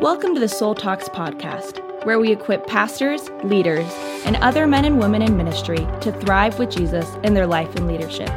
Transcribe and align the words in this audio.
Welcome 0.00 0.34
to 0.34 0.40
the 0.40 0.48
Soul 0.48 0.74
Talks 0.74 1.08
podcast, 1.08 2.04
where 2.04 2.18
we 2.18 2.30
equip 2.30 2.66
pastors, 2.66 3.30
leaders, 3.44 3.90
and 4.26 4.36
other 4.36 4.66
men 4.66 4.84
and 4.84 4.98
women 4.98 5.22
in 5.22 5.38
ministry 5.38 5.78
to 6.02 6.12
thrive 6.20 6.58
with 6.58 6.70
Jesus 6.70 7.10
in 7.24 7.32
their 7.32 7.46
life 7.46 7.74
and 7.76 7.88
leadership. 7.88 8.28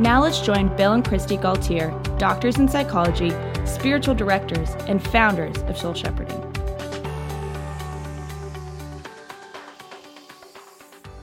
Now 0.00 0.20
let's 0.20 0.40
join 0.40 0.76
Bill 0.76 0.94
and 0.94 1.04
Kristi 1.04 1.40
Gaultiere, 1.40 1.92
doctors 2.18 2.58
in 2.58 2.66
psychology, 2.66 3.30
spiritual 3.64 4.16
directors, 4.16 4.70
and 4.88 5.00
founders 5.00 5.56
of 5.58 5.78
Soul 5.78 5.94
Shepherding. 5.94 6.40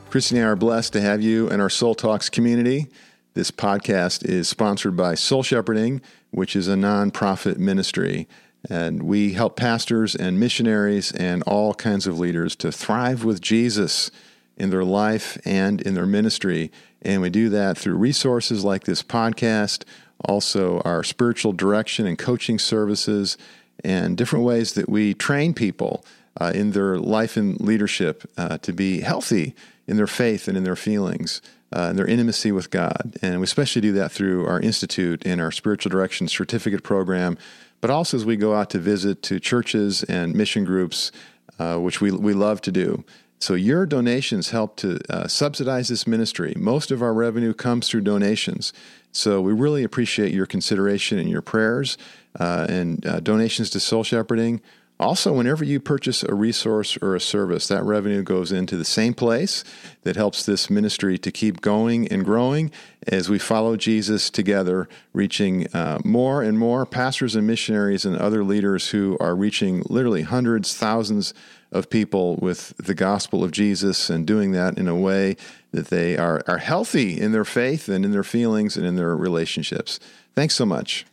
Kristi 0.09 0.31
and 0.31 0.39
I 0.39 0.43
are 0.43 0.55
blessed 0.55 0.93
to 0.93 1.01
have 1.01 1.21
you 1.21 1.49
in 1.49 1.59
our 1.59 1.69
Soul 1.69 1.93
Talks 1.93 2.29
community. 2.29 2.87
This 3.33 3.51
podcast 3.51 4.23
is 4.23 4.47
sponsored 4.47 4.95
by 4.95 5.15
Soul 5.15 5.43
Shepherding, 5.43 6.01
which 6.29 6.55
is 6.55 6.69
a 6.69 6.75
nonprofit 6.75 7.57
ministry. 7.57 8.29
And 8.69 9.03
we 9.03 9.33
help 9.33 9.55
pastors 9.55 10.15
and 10.15 10.39
missionaries 10.39 11.11
and 11.11 11.41
all 11.43 11.73
kinds 11.73 12.05
of 12.07 12.19
leaders 12.19 12.55
to 12.57 12.71
thrive 12.71 13.23
with 13.23 13.41
Jesus 13.41 14.11
in 14.57 14.69
their 14.69 14.83
life 14.83 15.39
and 15.45 15.81
in 15.81 15.95
their 15.95 16.05
ministry. 16.05 16.71
And 17.01 17.21
we 17.21 17.29
do 17.29 17.49
that 17.49 17.77
through 17.77 17.95
resources 17.95 18.63
like 18.63 18.83
this 18.83 19.01
podcast, 19.01 19.83
also 20.23 20.81
our 20.81 21.03
spiritual 21.03 21.53
direction 21.53 22.05
and 22.05 22.17
coaching 22.17 22.59
services, 22.59 23.37
and 23.83 24.15
different 24.15 24.45
ways 24.45 24.73
that 24.73 24.87
we 24.87 25.15
train 25.15 25.55
people 25.55 26.05
uh, 26.39 26.51
in 26.53 26.71
their 26.71 26.99
life 26.99 27.35
and 27.35 27.59
leadership 27.59 28.29
uh, 28.37 28.59
to 28.59 28.71
be 28.71 29.01
healthy 29.01 29.55
in 29.87 29.97
their 29.97 30.07
faith 30.07 30.47
and 30.47 30.55
in 30.55 30.63
their 30.63 30.75
feelings. 30.75 31.41
Uh, 31.73 31.87
and 31.87 31.97
their 31.97 32.05
intimacy 32.05 32.51
with 32.51 32.69
God. 32.69 33.15
And 33.21 33.39
we 33.39 33.45
especially 33.45 33.81
do 33.81 33.93
that 33.93 34.11
through 34.11 34.45
our 34.45 34.59
institute 34.59 35.25
and 35.25 35.39
our 35.39 35.51
spiritual 35.51 35.89
direction 35.89 36.27
certificate 36.27 36.83
program, 36.83 37.37
but 37.81 37.89
also 37.89 38.15
as 38.15 38.25
we 38.25 38.37
go 38.37 38.53
out 38.53 38.69
to 38.69 38.79
visit 38.79 39.21
to 39.23 39.39
churches 39.39 40.03
and 40.03 40.33
mission 40.33 40.63
groups, 40.63 41.11
uh, 41.59 41.77
which 41.77 41.99
we, 41.99 42.11
we 42.11 42.33
love 42.33 42.61
to 42.61 42.71
do. 42.71 43.03
So 43.39 43.55
your 43.55 43.87
donations 43.87 44.51
help 44.51 44.77
to 44.77 44.99
uh, 45.09 45.27
subsidize 45.27 45.87
this 45.87 46.05
ministry. 46.05 46.53
Most 46.55 46.91
of 46.91 47.01
our 47.01 47.13
revenue 47.13 47.55
comes 47.55 47.89
through 47.89 48.01
donations. 48.01 48.71
So 49.11 49.41
we 49.41 49.51
really 49.51 49.83
appreciate 49.83 50.31
your 50.31 50.45
consideration 50.45 51.17
and 51.17 51.27
your 51.27 51.41
prayers 51.41 51.97
uh, 52.39 52.67
and 52.69 53.05
uh, 53.05 53.19
donations 53.19 53.71
to 53.71 53.79
Soul 53.79 54.03
Shepherding. 54.03 54.61
Also, 55.01 55.33
whenever 55.33 55.65
you 55.65 55.79
purchase 55.79 56.21
a 56.21 56.35
resource 56.35 56.95
or 57.01 57.15
a 57.15 57.19
service, 57.19 57.67
that 57.67 57.83
revenue 57.83 58.21
goes 58.21 58.51
into 58.51 58.77
the 58.77 58.85
same 58.85 59.15
place 59.15 59.63
that 60.03 60.15
helps 60.15 60.45
this 60.45 60.69
ministry 60.69 61.17
to 61.17 61.31
keep 61.31 61.59
going 61.59 62.07
and 62.09 62.23
growing 62.23 62.71
as 63.07 63.27
we 63.27 63.39
follow 63.39 63.75
Jesus 63.75 64.29
together, 64.29 64.87
reaching 65.11 65.65
uh, 65.73 65.97
more 66.05 66.43
and 66.43 66.59
more 66.59 66.85
pastors 66.85 67.35
and 67.35 67.47
missionaries 67.47 68.05
and 68.05 68.15
other 68.15 68.43
leaders 68.43 68.89
who 68.89 69.17
are 69.19 69.35
reaching 69.35 69.81
literally 69.89 70.21
hundreds, 70.21 70.77
thousands 70.77 71.33
of 71.71 71.89
people 71.89 72.35
with 72.35 72.77
the 72.77 72.93
gospel 72.93 73.43
of 73.43 73.49
Jesus 73.49 74.07
and 74.07 74.27
doing 74.27 74.51
that 74.51 74.77
in 74.77 74.87
a 74.87 74.95
way 74.95 75.35
that 75.71 75.87
they 75.87 76.15
are, 76.15 76.43
are 76.45 76.59
healthy 76.59 77.19
in 77.19 77.31
their 77.31 77.45
faith 77.45 77.89
and 77.89 78.05
in 78.05 78.11
their 78.11 78.23
feelings 78.23 78.77
and 78.77 78.85
in 78.85 78.97
their 78.97 79.15
relationships. 79.15 79.99
Thanks 80.35 80.53
so 80.53 80.65
much. 80.67 81.07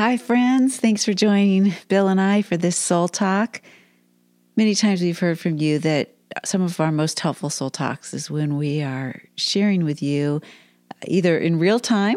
Hi, 0.00 0.16
friends. 0.16 0.78
Thanks 0.78 1.04
for 1.04 1.12
joining 1.12 1.74
Bill 1.88 2.08
and 2.08 2.18
I 2.18 2.40
for 2.40 2.56
this 2.56 2.74
soul 2.74 3.06
talk. 3.06 3.60
Many 4.56 4.74
times 4.74 5.02
we've 5.02 5.18
heard 5.18 5.38
from 5.38 5.58
you 5.58 5.78
that 5.80 6.14
some 6.42 6.62
of 6.62 6.80
our 6.80 6.90
most 6.90 7.20
helpful 7.20 7.50
soul 7.50 7.68
talks 7.68 8.14
is 8.14 8.30
when 8.30 8.56
we 8.56 8.82
are 8.82 9.20
sharing 9.34 9.84
with 9.84 10.02
you 10.02 10.40
uh, 10.90 10.94
either 11.06 11.36
in 11.36 11.58
real 11.58 11.78
time 11.78 12.16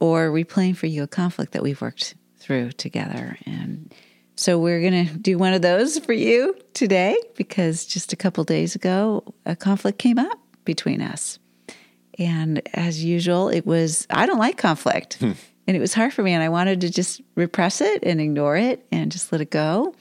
or 0.00 0.28
replaying 0.28 0.76
for 0.76 0.84
you 0.84 1.02
a 1.02 1.06
conflict 1.06 1.52
that 1.52 1.62
we've 1.62 1.80
worked 1.80 2.14
through 2.36 2.72
together. 2.72 3.38
And 3.46 3.90
so 4.36 4.58
we're 4.58 4.82
going 4.82 5.06
to 5.06 5.14
do 5.14 5.38
one 5.38 5.54
of 5.54 5.62
those 5.62 5.98
for 5.98 6.12
you 6.12 6.54
today 6.74 7.16
because 7.36 7.86
just 7.86 8.12
a 8.12 8.16
couple 8.16 8.44
days 8.44 8.74
ago, 8.74 9.24
a 9.46 9.56
conflict 9.56 9.98
came 9.98 10.18
up 10.18 10.38
between 10.66 11.00
us. 11.00 11.38
And 12.18 12.60
as 12.74 13.02
usual, 13.02 13.48
it 13.48 13.64
was, 13.64 14.06
I 14.10 14.26
don't 14.26 14.38
like 14.38 14.58
conflict. 14.58 15.14
Hmm. 15.14 15.32
And 15.66 15.76
it 15.76 15.80
was 15.80 15.94
hard 15.94 16.12
for 16.12 16.22
me 16.22 16.32
and 16.32 16.42
i 16.42 16.48
wanted 16.48 16.80
to 16.82 16.90
just 16.90 17.20
repress 17.34 17.80
it 17.80 18.02
and 18.02 18.20
ignore 18.20 18.56
it 18.56 18.86
and 18.92 19.10
just 19.10 19.32
let 19.32 19.40
it 19.40 19.50
go. 19.50 19.94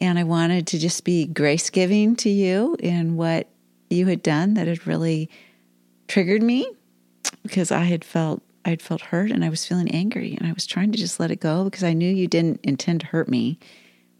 And 0.00 0.18
i 0.18 0.24
wanted 0.24 0.66
to 0.68 0.78
just 0.78 1.04
be 1.04 1.26
grace 1.26 1.70
giving 1.70 2.16
to 2.16 2.30
you 2.30 2.76
in 2.80 3.16
what 3.16 3.48
you 3.90 4.06
had 4.06 4.22
done 4.22 4.54
that 4.54 4.66
had 4.66 4.86
really 4.86 5.30
triggered 6.08 6.42
me 6.42 6.70
because 7.42 7.70
i 7.70 7.84
had 7.84 8.04
felt 8.04 8.42
i 8.64 8.70
had 8.70 8.82
felt 8.82 9.00
hurt 9.00 9.30
and 9.30 9.44
i 9.44 9.48
was 9.48 9.66
feeling 9.66 9.90
angry 9.90 10.36
and 10.36 10.46
i 10.46 10.52
was 10.52 10.66
trying 10.66 10.92
to 10.92 10.98
just 10.98 11.18
let 11.18 11.30
it 11.30 11.40
go 11.40 11.64
because 11.64 11.84
i 11.84 11.92
knew 11.92 12.08
you 12.12 12.26
didn't 12.26 12.60
intend 12.62 13.00
to 13.00 13.06
hurt 13.06 13.28
me. 13.28 13.58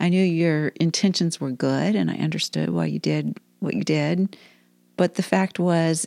I 0.01 0.09
knew 0.11 0.23
your 0.23 0.69
intentions 0.81 1.41
were 1.41 1.51
good 1.51 1.97
and 1.97 2.11
i 2.11 2.15
understood 2.15 2.71
why 2.71 2.87
you 2.87 2.99
did 2.99 3.39
what 3.61 3.75
you 3.75 3.83
did. 3.83 4.37
But 4.97 5.15
the 5.15 5.23
fact 5.23 5.59
was 5.59 6.07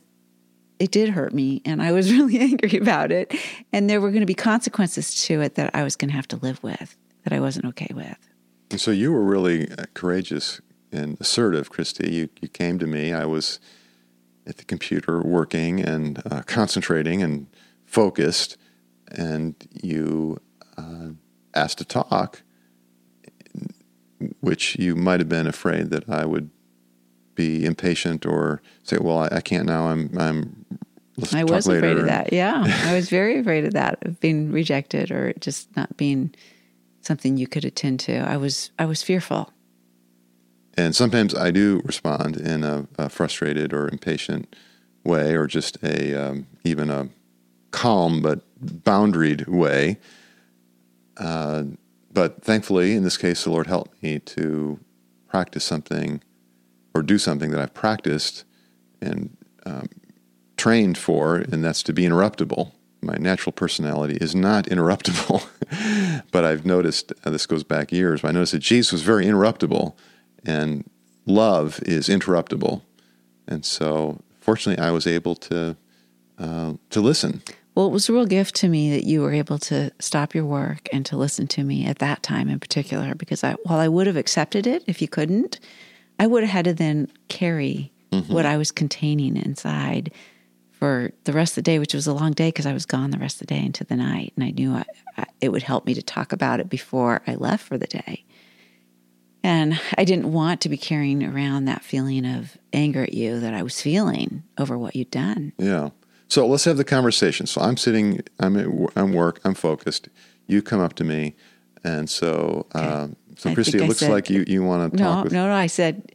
it 0.81 0.89
did 0.89 1.09
hurt 1.09 1.31
me 1.31 1.61
and 1.63 1.81
I 1.81 1.91
was 1.91 2.11
really 2.17 2.39
angry 2.39 2.77
about 2.77 3.11
it. 3.11 3.33
And 3.71 3.89
there 3.89 4.01
were 4.01 4.09
going 4.09 4.21
to 4.21 4.25
be 4.25 4.33
consequences 4.33 5.23
to 5.25 5.41
it 5.41 5.55
that 5.55 5.75
I 5.75 5.83
was 5.83 5.95
going 5.95 6.09
to 6.09 6.15
have 6.15 6.27
to 6.29 6.37
live 6.37 6.61
with, 6.63 6.97
that 7.23 7.33
I 7.33 7.39
wasn't 7.39 7.65
okay 7.67 7.91
with. 7.93 8.17
And 8.71 8.81
so 8.81 8.89
you 8.89 9.11
were 9.11 9.23
really 9.23 9.71
uh, 9.71 9.85
courageous 9.93 10.59
and 10.91 11.17
assertive, 11.19 11.71
Kristi. 11.71 12.11
You, 12.11 12.29
you 12.41 12.47
came 12.47 12.79
to 12.79 12.87
me. 12.87 13.13
I 13.13 13.25
was 13.25 13.59
at 14.47 14.57
the 14.57 14.65
computer 14.65 15.21
working 15.21 15.79
and 15.79 16.21
uh, 16.29 16.41
concentrating 16.43 17.21
and 17.21 17.47
focused, 17.85 18.57
and 19.09 19.55
you 19.83 20.39
uh, 20.77 21.09
asked 21.53 21.77
to 21.77 21.85
talk, 21.85 22.41
which 24.39 24.77
you 24.77 24.95
might 24.95 25.19
have 25.19 25.29
been 25.29 25.47
afraid 25.47 25.91
that 25.91 26.09
I 26.09 26.25
would 26.25 26.49
be 27.35 27.65
impatient 27.65 28.25
or 28.25 28.61
say, 28.83 28.97
"Well, 28.99 29.19
I, 29.19 29.29
I 29.31 29.41
can't 29.41 29.65
now. 29.65 29.87
I'm 29.87 30.09
I'm." 30.17 30.65
I 31.33 31.43
was 31.43 31.67
afraid 31.67 31.97
of 31.97 32.05
that. 32.05 32.33
Yeah, 32.33 32.63
I 32.85 32.95
was 32.95 33.09
very 33.09 33.39
afraid 33.39 33.65
of 33.65 33.73
that 33.73 33.99
of 34.03 34.19
being 34.19 34.51
rejected 34.51 35.11
or 35.11 35.33
just 35.39 35.75
not 35.75 35.95
being 35.97 36.33
something 37.01 37.37
you 37.37 37.47
could 37.47 37.65
attend 37.65 37.99
to. 38.01 38.17
I 38.17 38.37
was 38.37 38.71
I 38.79 38.85
was 38.85 39.03
fearful. 39.03 39.51
And 40.75 40.95
sometimes 40.95 41.35
I 41.35 41.51
do 41.51 41.81
respond 41.83 42.37
in 42.37 42.63
a, 42.63 42.87
a 42.97 43.09
frustrated 43.09 43.73
or 43.73 43.89
impatient 43.89 44.55
way, 45.03 45.35
or 45.35 45.45
just 45.45 45.77
a 45.83 46.15
um, 46.15 46.47
even 46.63 46.89
a 46.89 47.09
calm 47.71 48.21
but 48.21 48.41
boundaried 48.63 49.47
way. 49.47 49.97
Uh, 51.17 51.63
but 52.13 52.43
thankfully, 52.43 52.95
in 52.95 53.03
this 53.03 53.17
case, 53.17 53.43
the 53.43 53.49
Lord 53.49 53.67
helped 53.67 54.01
me 54.01 54.19
to 54.19 54.79
practice 55.27 55.63
something 55.63 56.21
or 56.94 57.02
do 57.02 57.18
something 57.18 57.52
that 57.52 57.59
I've 57.59 57.74
practiced 57.74 58.44
and 59.02 59.35
um, 59.66 59.88
trained 60.57 60.97
for, 60.97 61.38
and 61.38 61.63
that's 61.63 61.84
to 61.84 61.94
be 61.94 62.03
interruptible. 62.03 62.72
My 63.02 63.16
natural 63.16 63.52
personality 63.52 64.18
is 64.22 64.35
not 64.35 64.66
interruptible, 64.74 65.46
but 66.31 66.46
I've 66.46 66.66
noticed 66.66 67.13
uh, 67.24 67.29
this 67.29 67.46
goes 67.46 67.63
back 67.63 67.91
years. 67.91 68.22
But 68.22 68.29
I 68.29 68.31
noticed 68.31 68.53
that 68.53 68.59
Jesus 68.59 68.91
was 68.91 69.02
very 69.02 69.25
interruptible, 69.25 69.96
and 70.46 70.90
love 71.25 71.79
is 71.84 72.09
interruptible, 72.09 72.81
and 73.47 73.66
so 73.66 74.22
fortunately, 74.40 74.84
I 74.84 74.91
was 74.91 75.08
able 75.08 75.35
to 75.35 75.75
uh, 76.38 76.73
to 76.90 77.02
listen. 77.02 77.41
Well, 77.75 77.88
it 77.88 77.91
was 77.91 78.09
a 78.09 78.13
real 78.13 78.25
gift 78.25 78.56
to 78.56 78.68
me 78.68 78.91
that 78.91 79.06
you 79.06 79.22
were 79.22 79.31
able 79.31 79.58
to 79.59 79.91
stop 80.00 80.35
your 80.35 80.44
work 80.44 80.90
and 80.91 81.06
to 81.06 81.16
listen 81.16 81.47
to 81.47 81.63
me 81.63 81.85
at 81.85 82.00
that 82.00 82.22
time 82.22 82.50
in 82.50 82.59
particular, 82.59 83.16
because 83.16 83.44
I, 83.44 83.53
while 83.63 83.79
I 83.79 83.88
would 83.88 84.08
have 84.08 84.18
accepted 84.18 84.68
it 84.68 84.84
if 84.88 85.02
you 85.02 85.08
couldn't, 85.08 85.59
I 86.21 86.27
would 86.27 86.43
have 86.43 86.51
had 86.51 86.65
to 86.65 86.73
then 86.75 87.07
carry 87.29 87.91
mm-hmm. 88.11 88.31
what 88.31 88.45
I 88.45 88.57
was 88.57 88.71
containing 88.71 89.35
inside 89.35 90.11
for 90.69 91.11
the 91.23 91.33
rest 91.33 91.53
of 91.53 91.55
the 91.55 91.61
day, 91.63 91.79
which 91.79 91.95
was 91.95 92.05
a 92.05 92.13
long 92.13 92.33
day 92.33 92.49
because 92.49 92.67
I 92.67 92.73
was 92.73 92.85
gone 92.85 93.09
the 93.09 93.17
rest 93.17 93.41
of 93.41 93.47
the 93.47 93.55
day 93.55 93.65
into 93.65 93.83
the 93.83 93.95
night. 93.95 94.31
And 94.35 94.45
I 94.45 94.51
knew 94.51 94.71
I, 94.71 94.85
I, 95.17 95.25
it 95.41 95.49
would 95.49 95.63
help 95.63 95.87
me 95.87 95.96
to 95.96 96.03
talk 96.03 96.31
about 96.31 96.59
it 96.59 96.69
before 96.69 97.23
I 97.25 97.34
left 97.34 97.66
for 97.66 97.75
the 97.75 97.87
day. 97.87 98.23
And 99.43 99.81
I 99.97 100.03
didn't 100.03 100.31
want 100.31 100.61
to 100.61 100.69
be 100.69 100.78
carrying 100.78 101.23
around 101.23 101.66
that 101.66 101.84
feeling 101.84 102.28
of 102.28 102.55
anger 102.72 103.01
at 103.01 103.13
you 103.13 103.40
that 103.40 103.55
I 103.55 103.63
was 103.63 103.81
feeling 103.81 104.43
over 104.59 104.78
what 104.78 104.96
you'd 104.96 105.09
done. 105.09 105.53
Yeah. 105.57 105.90
So 106.28 106.46
let's 106.46 106.66
have 106.66 106.78
the 106.78 106.84
conversation. 106.84 107.47
So 107.47 107.61
I'm 107.61 107.78
sitting, 107.78 108.22
I'm 108.40 108.57
at 108.57 108.67
I'm 108.96 109.11
work, 109.13 109.41
I'm 109.43 109.55
focused. 109.55 110.07
You 110.46 110.61
come 110.61 110.81
up 110.81 110.93
to 110.97 111.03
me, 111.03 111.35
and 111.84 112.07
so 112.07 112.67
okay. 112.75 112.85
um, 112.85 113.16
so, 113.41 113.49
I 113.49 113.55
Christy, 113.55 113.79
it 113.79 113.88
looks 113.88 114.02
said, 114.02 114.11
like 114.11 114.29
you, 114.29 114.43
you 114.46 114.64
want 114.64 114.93
to 114.93 114.97
no, 114.97 115.03
talk. 115.03 115.23
With... 115.23 115.34
No, 115.34 115.47
no, 115.47 115.53
I 115.55 115.66
said, 115.66 116.11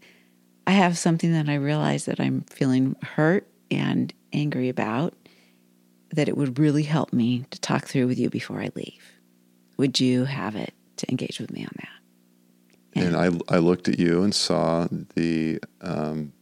I 0.65 0.71
have 0.71 0.97
something 0.97 1.33
that 1.33 1.49
I 1.49 1.57
realize 1.57 2.05
that 2.05 2.21
I'm 2.21 2.43
feeling 2.43 2.95
hurt 3.03 3.49
and 3.69 4.15
angry 4.33 4.69
about 4.69 5.13
that 6.13 6.29
it 6.29 6.37
would 6.37 6.57
really 6.57 6.85
help 6.85 7.13
me 7.13 7.45
to 7.51 7.61
talk 7.61 7.87
through 7.87 8.07
with 8.07 8.17
you 8.17 8.31
before 8.31 8.61
I 8.61 8.71
leave. 8.77 9.13
Would 9.77 9.99
you 9.99 10.27
have 10.27 10.55
it 10.55 10.73
to 10.99 11.11
engage 11.11 11.41
with 11.41 11.51
me 11.51 11.63
on 11.63 11.73
that? 11.79 11.89
And, 12.95 13.17
and 13.17 13.43
I, 13.51 13.57
I 13.57 13.59
looked 13.59 13.89
at 13.89 13.99
you 13.99 14.23
and 14.23 14.33
saw 14.33 14.87
the, 15.17 15.59
um, 15.81 16.33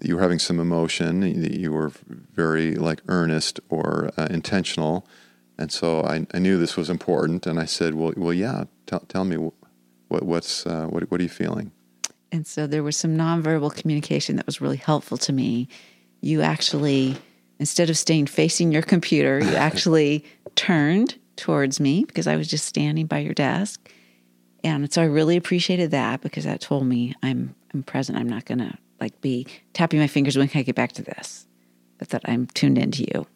you 0.00 0.16
were 0.16 0.22
having 0.22 0.38
some 0.38 0.58
emotion, 0.58 1.20
that 1.20 1.52
you 1.52 1.70
were 1.70 1.92
very 2.08 2.76
like 2.76 3.02
earnest 3.08 3.60
or 3.68 4.10
uh, 4.16 4.28
intentional. 4.30 5.06
And 5.58 5.70
so 5.70 6.02
I, 6.02 6.26
I 6.32 6.38
knew 6.38 6.56
this 6.56 6.78
was 6.78 6.88
important. 6.88 7.46
And 7.46 7.60
I 7.60 7.66
said, 7.66 7.92
well, 7.94 8.14
well, 8.16 8.32
yeah, 8.32 8.64
t- 8.86 8.96
tell 9.08 9.24
me 9.24 9.50
What, 10.12 10.24
what's 10.24 10.66
uh, 10.66 10.86
what, 10.90 11.10
what 11.10 11.20
are 11.20 11.22
you 11.22 11.30
feeling? 11.30 11.72
And 12.30 12.46
so 12.46 12.66
there 12.66 12.82
was 12.82 12.98
some 12.98 13.16
nonverbal 13.16 13.74
communication 13.74 14.36
that 14.36 14.44
was 14.44 14.60
really 14.60 14.76
helpful 14.76 15.16
to 15.16 15.32
me. 15.32 15.68
You 16.20 16.42
actually, 16.42 17.16
instead 17.58 17.88
of 17.88 17.96
staying 17.96 18.26
facing 18.26 18.72
your 18.72 18.82
computer, 18.82 19.38
you 19.38 19.54
actually 19.56 20.24
turned 20.54 21.16
towards 21.36 21.80
me 21.80 22.04
because 22.04 22.26
I 22.26 22.36
was 22.36 22.46
just 22.46 22.66
standing 22.66 23.06
by 23.06 23.20
your 23.20 23.32
desk. 23.32 23.90
And 24.62 24.92
so 24.92 25.00
I 25.00 25.06
really 25.06 25.38
appreciated 25.38 25.92
that 25.92 26.20
because 26.20 26.44
that 26.44 26.60
told 26.60 26.86
me 26.86 27.14
I'm 27.22 27.54
I'm 27.72 27.82
present. 27.82 28.18
I'm 28.18 28.28
not 28.28 28.44
gonna 28.44 28.78
like 29.00 29.18
be 29.22 29.46
tapping 29.72 29.98
my 29.98 30.08
fingers 30.08 30.36
when 30.36 30.46
can 30.46 30.58
I 30.58 30.62
get 30.62 30.76
back 30.76 30.92
to 30.92 31.02
this, 31.02 31.46
but 31.96 32.10
that 32.10 32.20
I'm 32.26 32.48
tuned 32.48 32.76
into 32.76 33.04
you. 33.04 33.26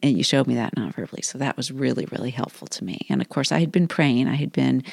And 0.00 0.16
you 0.16 0.22
showed 0.22 0.46
me 0.46 0.54
that 0.54 0.76
nonverbally. 0.76 1.24
So 1.24 1.38
that 1.38 1.56
was 1.56 1.72
really, 1.72 2.06
really 2.12 2.30
helpful 2.30 2.68
to 2.68 2.84
me. 2.84 3.00
And 3.10 3.20
of 3.20 3.28
course 3.28 3.50
I 3.50 3.58
had 3.58 3.72
been 3.72 3.88
praying. 3.88 4.28
I 4.28 4.36
had 4.36 4.52
been 4.52 4.84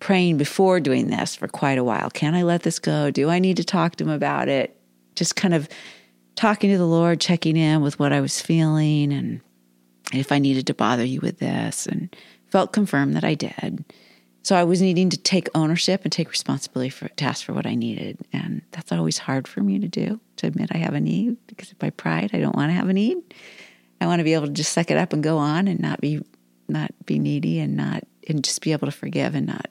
praying 0.00 0.36
before 0.36 0.80
doing 0.80 1.08
this 1.08 1.34
for 1.34 1.48
quite 1.48 1.78
a 1.78 1.84
while. 1.84 2.10
Can 2.10 2.34
I 2.34 2.42
let 2.42 2.62
this 2.62 2.78
go? 2.78 3.10
Do 3.10 3.30
I 3.30 3.38
need 3.38 3.56
to 3.56 3.64
talk 3.64 3.96
to 3.96 4.04
him 4.04 4.10
about 4.10 4.48
it? 4.48 4.78
Just 5.14 5.36
kind 5.36 5.54
of 5.54 5.68
talking 6.34 6.70
to 6.70 6.78
the 6.78 6.86
Lord, 6.86 7.20
checking 7.20 7.56
in 7.56 7.80
with 7.80 7.98
what 7.98 8.12
I 8.12 8.20
was 8.20 8.40
feeling 8.40 9.12
and 9.12 9.40
if 10.12 10.30
I 10.30 10.38
needed 10.38 10.66
to 10.68 10.74
bother 10.74 11.04
you 11.04 11.20
with 11.20 11.38
this, 11.38 11.86
and 11.86 12.14
felt 12.50 12.72
confirmed 12.72 13.16
that 13.16 13.24
I 13.24 13.34
did. 13.34 13.84
So 14.42 14.54
I 14.54 14.62
was 14.62 14.80
needing 14.80 15.10
to 15.10 15.16
take 15.16 15.48
ownership 15.54 16.02
and 16.04 16.12
take 16.12 16.30
responsibility 16.30 16.90
for 16.90 17.08
to 17.08 17.24
ask 17.24 17.44
for 17.44 17.52
what 17.52 17.66
I 17.66 17.74
needed, 17.74 18.18
and 18.32 18.62
that's 18.70 18.92
always 18.92 19.18
hard 19.18 19.48
for 19.48 19.60
me 19.60 19.80
to 19.80 19.88
do 19.88 20.20
to 20.36 20.46
admit 20.46 20.70
I 20.72 20.78
have 20.78 20.94
a 20.94 21.00
need 21.00 21.36
because 21.48 21.72
by 21.72 21.90
pride 21.90 22.30
I 22.32 22.38
don't 22.38 22.54
want 22.54 22.70
to 22.70 22.74
have 22.74 22.88
a 22.88 22.92
need. 22.92 23.16
I 24.00 24.06
want 24.06 24.20
to 24.20 24.24
be 24.24 24.34
able 24.34 24.46
to 24.46 24.52
just 24.52 24.72
suck 24.72 24.90
it 24.90 24.96
up 24.96 25.12
and 25.12 25.22
go 25.22 25.38
on 25.38 25.66
and 25.66 25.80
not 25.80 26.00
be 26.00 26.22
not 26.68 26.92
be 27.04 27.18
needy 27.18 27.58
and 27.58 27.76
not 27.76 28.04
and 28.28 28.44
just 28.44 28.60
be 28.60 28.72
able 28.72 28.86
to 28.86 28.92
forgive 28.92 29.34
and 29.34 29.46
not 29.46 29.66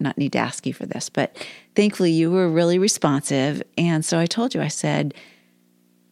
not 0.00 0.18
need 0.18 0.32
to 0.32 0.38
ask 0.38 0.66
you 0.66 0.72
for 0.72 0.86
this. 0.86 1.08
But 1.08 1.36
thankfully, 1.74 2.12
you 2.12 2.30
were 2.30 2.48
really 2.48 2.78
responsive. 2.78 3.62
And 3.76 4.04
so 4.04 4.18
I 4.18 4.26
told 4.26 4.54
you, 4.54 4.60
I 4.60 4.68
said, 4.68 5.14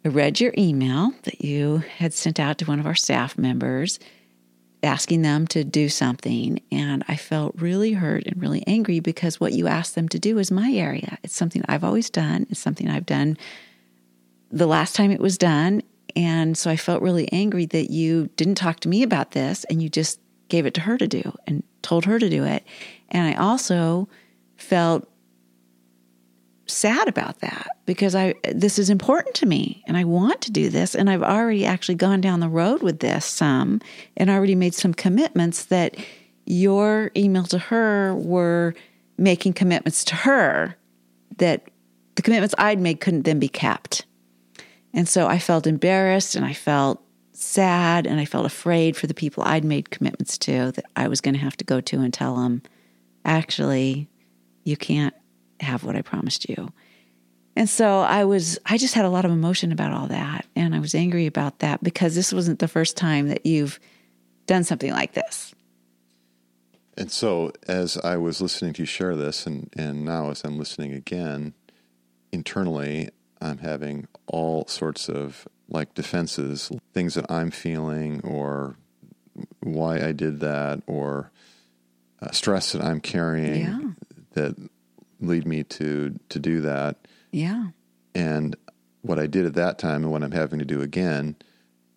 I 0.05 0.09
read 0.09 0.41
your 0.41 0.55
email 0.56 1.12
that 1.25 1.44
you 1.44 1.79
had 1.99 2.12
sent 2.15 2.38
out 2.38 2.59
to 2.59 2.65
one 2.65 2.79
of 2.79 2.87
our 2.87 2.94
staff 2.94 3.37
members 3.37 3.99
asking 4.83 5.23
them 5.23 5.47
to 5.49 5.65
do 5.65 5.88
something. 5.88 6.61
And 6.71 7.05
I 7.09 7.17
felt 7.17 7.55
really 7.56 7.93
hurt 7.93 8.27
and 8.27 8.41
really 8.41 8.62
angry 8.67 9.00
because 9.00 9.41
what 9.41 9.53
you 9.53 9.67
asked 9.67 9.94
them 9.94 10.09
to 10.11 10.19
do 10.19 10.39
is 10.39 10.50
my 10.50 10.71
area. 10.71 11.19
It's 11.23 11.35
something 11.35 11.62
I've 11.69 11.85
always 11.85 12.09
done, 12.09 12.47
it's 12.50 12.61
something 12.61 12.89
I've 12.89 13.06
done 13.06 13.37
the 14.50 14.67
last 14.67 14.94
time 14.94 15.11
it 15.11 15.21
was 15.21 15.37
done. 15.39 15.82
And 16.15 16.56
so 16.56 16.71
I 16.71 16.77
felt 16.77 17.03
really 17.03 17.31
angry 17.32 17.67
that 17.67 17.91
you 17.91 18.29
didn't 18.37 18.55
talk 18.55 18.81
to 18.81 18.89
me 18.89 19.03
about 19.03 19.32
this 19.32 19.65
and 19.65 19.82
you 19.82 19.89
just 19.89 20.21
gave 20.49 20.65
it 20.65 20.75
to 20.75 20.81
her 20.82 20.97
to 20.97 21.09
do 21.09 21.37
and 21.47 21.62
told 21.82 22.05
her 22.05 22.19
to 22.19 22.31
do 22.31 22.44
it. 22.44 22.65
And 23.11 23.26
I 23.26 23.35
also 23.35 24.08
felt 24.56 25.08
sad 26.67 27.06
about 27.06 27.38
that 27.41 27.69
because 27.85 28.17
I 28.17 28.35
this 28.53 28.79
is 28.79 28.91
important 28.91 29.37
to 29.37 29.47
me 29.47 29.85
and 29.87 29.97
I 29.97 30.03
want 30.03 30.41
to 30.43 30.50
do 30.50 30.69
this 30.69 30.97
and 30.97 31.08
I've 31.08 31.23
already 31.23 31.64
actually 31.64 31.94
gone 31.94 32.20
down 32.20 32.41
the 32.41 32.49
road 32.49 32.82
with 32.82 32.99
this 32.99 33.25
some 33.25 33.81
and 34.17 34.29
already 34.29 34.56
made 34.56 34.75
some 34.75 34.93
commitments 34.93 35.67
that 35.67 35.97
your 36.44 37.12
email 37.17 37.44
to 37.44 37.58
her 37.58 38.14
were 38.17 38.75
making 39.17 39.53
commitments 39.53 40.05
to 40.06 40.17
her 40.17 40.76
that 41.38 41.69
the 42.17 42.23
commitments 42.23 42.55
I'd 42.58 42.81
made 42.81 43.00
couldn't 43.00 43.23
then 43.23 43.38
be 43.38 43.49
kept. 43.49 44.06
And 44.93 45.08
so 45.08 45.26
I 45.26 45.38
felt 45.38 45.67
embarrassed 45.67 46.35
and 46.35 46.44
I 46.44 46.53
felt 46.53 47.03
sad 47.32 48.06
and 48.06 48.19
I 48.19 48.25
felt 48.25 48.47
afraid 48.47 48.97
for 48.97 49.06
the 49.06 49.14
people 49.14 49.43
I'd 49.44 49.64
made 49.64 49.91
commitments 49.91 50.38
to 50.38 50.73
that 50.73 50.87
I 50.97 51.08
was 51.08 51.20
going 51.20 51.35
to 51.35 51.41
have 51.41 51.56
to 51.58 51.64
go 51.64 51.81
to 51.82 52.00
and 52.00 52.12
tell 52.12 52.37
them, 52.37 52.62
actually, 53.26 54.08
you 54.64 54.76
can't 54.76 55.14
have 55.61 55.84
what 55.84 55.96
I 55.96 56.02
promised 56.02 56.49
you. 56.49 56.73
And 57.56 57.69
so 57.69 58.00
I 58.00 58.25
was, 58.25 58.58
I 58.67 58.76
just 58.76 58.94
had 58.94 59.05
a 59.05 59.11
lot 59.11 59.25
of 59.25 59.31
emotion 59.31 59.73
about 59.73 59.93
all 59.93 60.08
that. 60.08 60.46
And 60.55 60.75
I 60.75 60.78
was 60.78 60.94
angry 60.94 61.26
about 61.26 61.61
that 61.61 61.82
because 61.82 62.14
this 62.14 62.32
wasn't 62.32 62.58
the 62.58 62.69
first 62.69 62.96
time 62.96 63.28
that 63.28 63.46
you've 63.46 63.81
done 64.46 64.62
something 64.62 64.90
like 64.90 65.14
this. 65.14 65.55
And 66.99 67.11
so 67.11 67.52
as 67.67 67.99
I 67.99 68.17
was 68.17 68.40
listening 68.40 68.73
to 68.75 68.82
you 68.82 68.87
share 68.87 69.17
this, 69.17 69.46
and, 69.46 69.70
and 69.76 70.05
now 70.05 70.31
as 70.31 70.44
I'm 70.44 70.58
listening 70.58 70.93
again, 70.93 71.55
internally, 72.32 73.11
I'm 73.40 73.58
having 73.58 74.08
all 74.26 74.67
sorts 74.67 75.08
of 75.08 75.46
like 75.69 75.94
defenses, 75.94 76.70
things 76.94 77.14
that 77.14 77.31
I'm 77.31 77.50
feeling, 77.50 78.20
or 78.22 78.76
why 79.61 80.00
I 80.00 80.12
did 80.12 80.40
that, 80.40 80.82
or 80.87 81.31
uh, 82.23 82.31
stress 82.33 82.73
that 82.73 82.83
I'm 82.83 83.01
carrying 83.01 83.61
Yeah. 83.61 83.81
that 84.35 84.57
lead 85.21 85.47
me 85.47 85.63
to 85.65 86.19
to 86.29 86.39
do 86.39 86.61
that. 86.63 86.97
Yeah. 87.33 87.69
And 88.15 88.57
what 89.03 89.19
I 89.19 89.27
did 89.27 89.45
at 89.47 89.55
that 89.55 89.79
time, 89.79 90.03
and 90.03 90.11
what 90.13 90.23
I'm 90.23 90.33
having 90.33 90.59
to 90.59 90.65
do 90.65 90.81
again, 90.83 91.37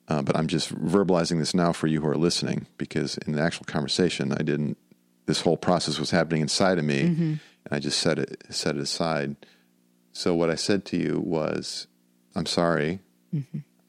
uh, 0.08 0.22
but 0.22 0.36
I'm 0.36 0.48
just 0.48 0.74
verbalizing 0.76 1.40
this 1.40 1.54
now 1.54 1.72
for 1.72 1.88
you 1.88 2.02
who 2.02 2.08
are 2.08 2.18
listening, 2.18 2.68
because 2.78 3.18
in 3.20 3.34
the 3.34 3.42
actual 3.42 3.66
conversation, 3.66 4.32
I 4.34 4.44
didn't. 4.44 4.78
This 5.26 5.42
whole 5.42 5.58
process 5.58 6.00
was 6.00 6.12
happening 6.12 6.42
inside 6.42 6.80
of 6.80 6.86
me, 6.86 7.02
and 7.02 7.40
I 7.72 7.80
just 7.80 8.00
set 8.00 8.18
it 8.20 8.44
set 8.50 8.76
it 8.76 8.82
aside. 8.82 9.36
So 10.12 10.34
what 10.36 10.50
I 10.50 10.56
said 10.56 10.86
to 10.86 10.98
you 10.98 11.20
was, 11.20 11.88
"I'm 12.36 12.46
sorry. 12.48 13.00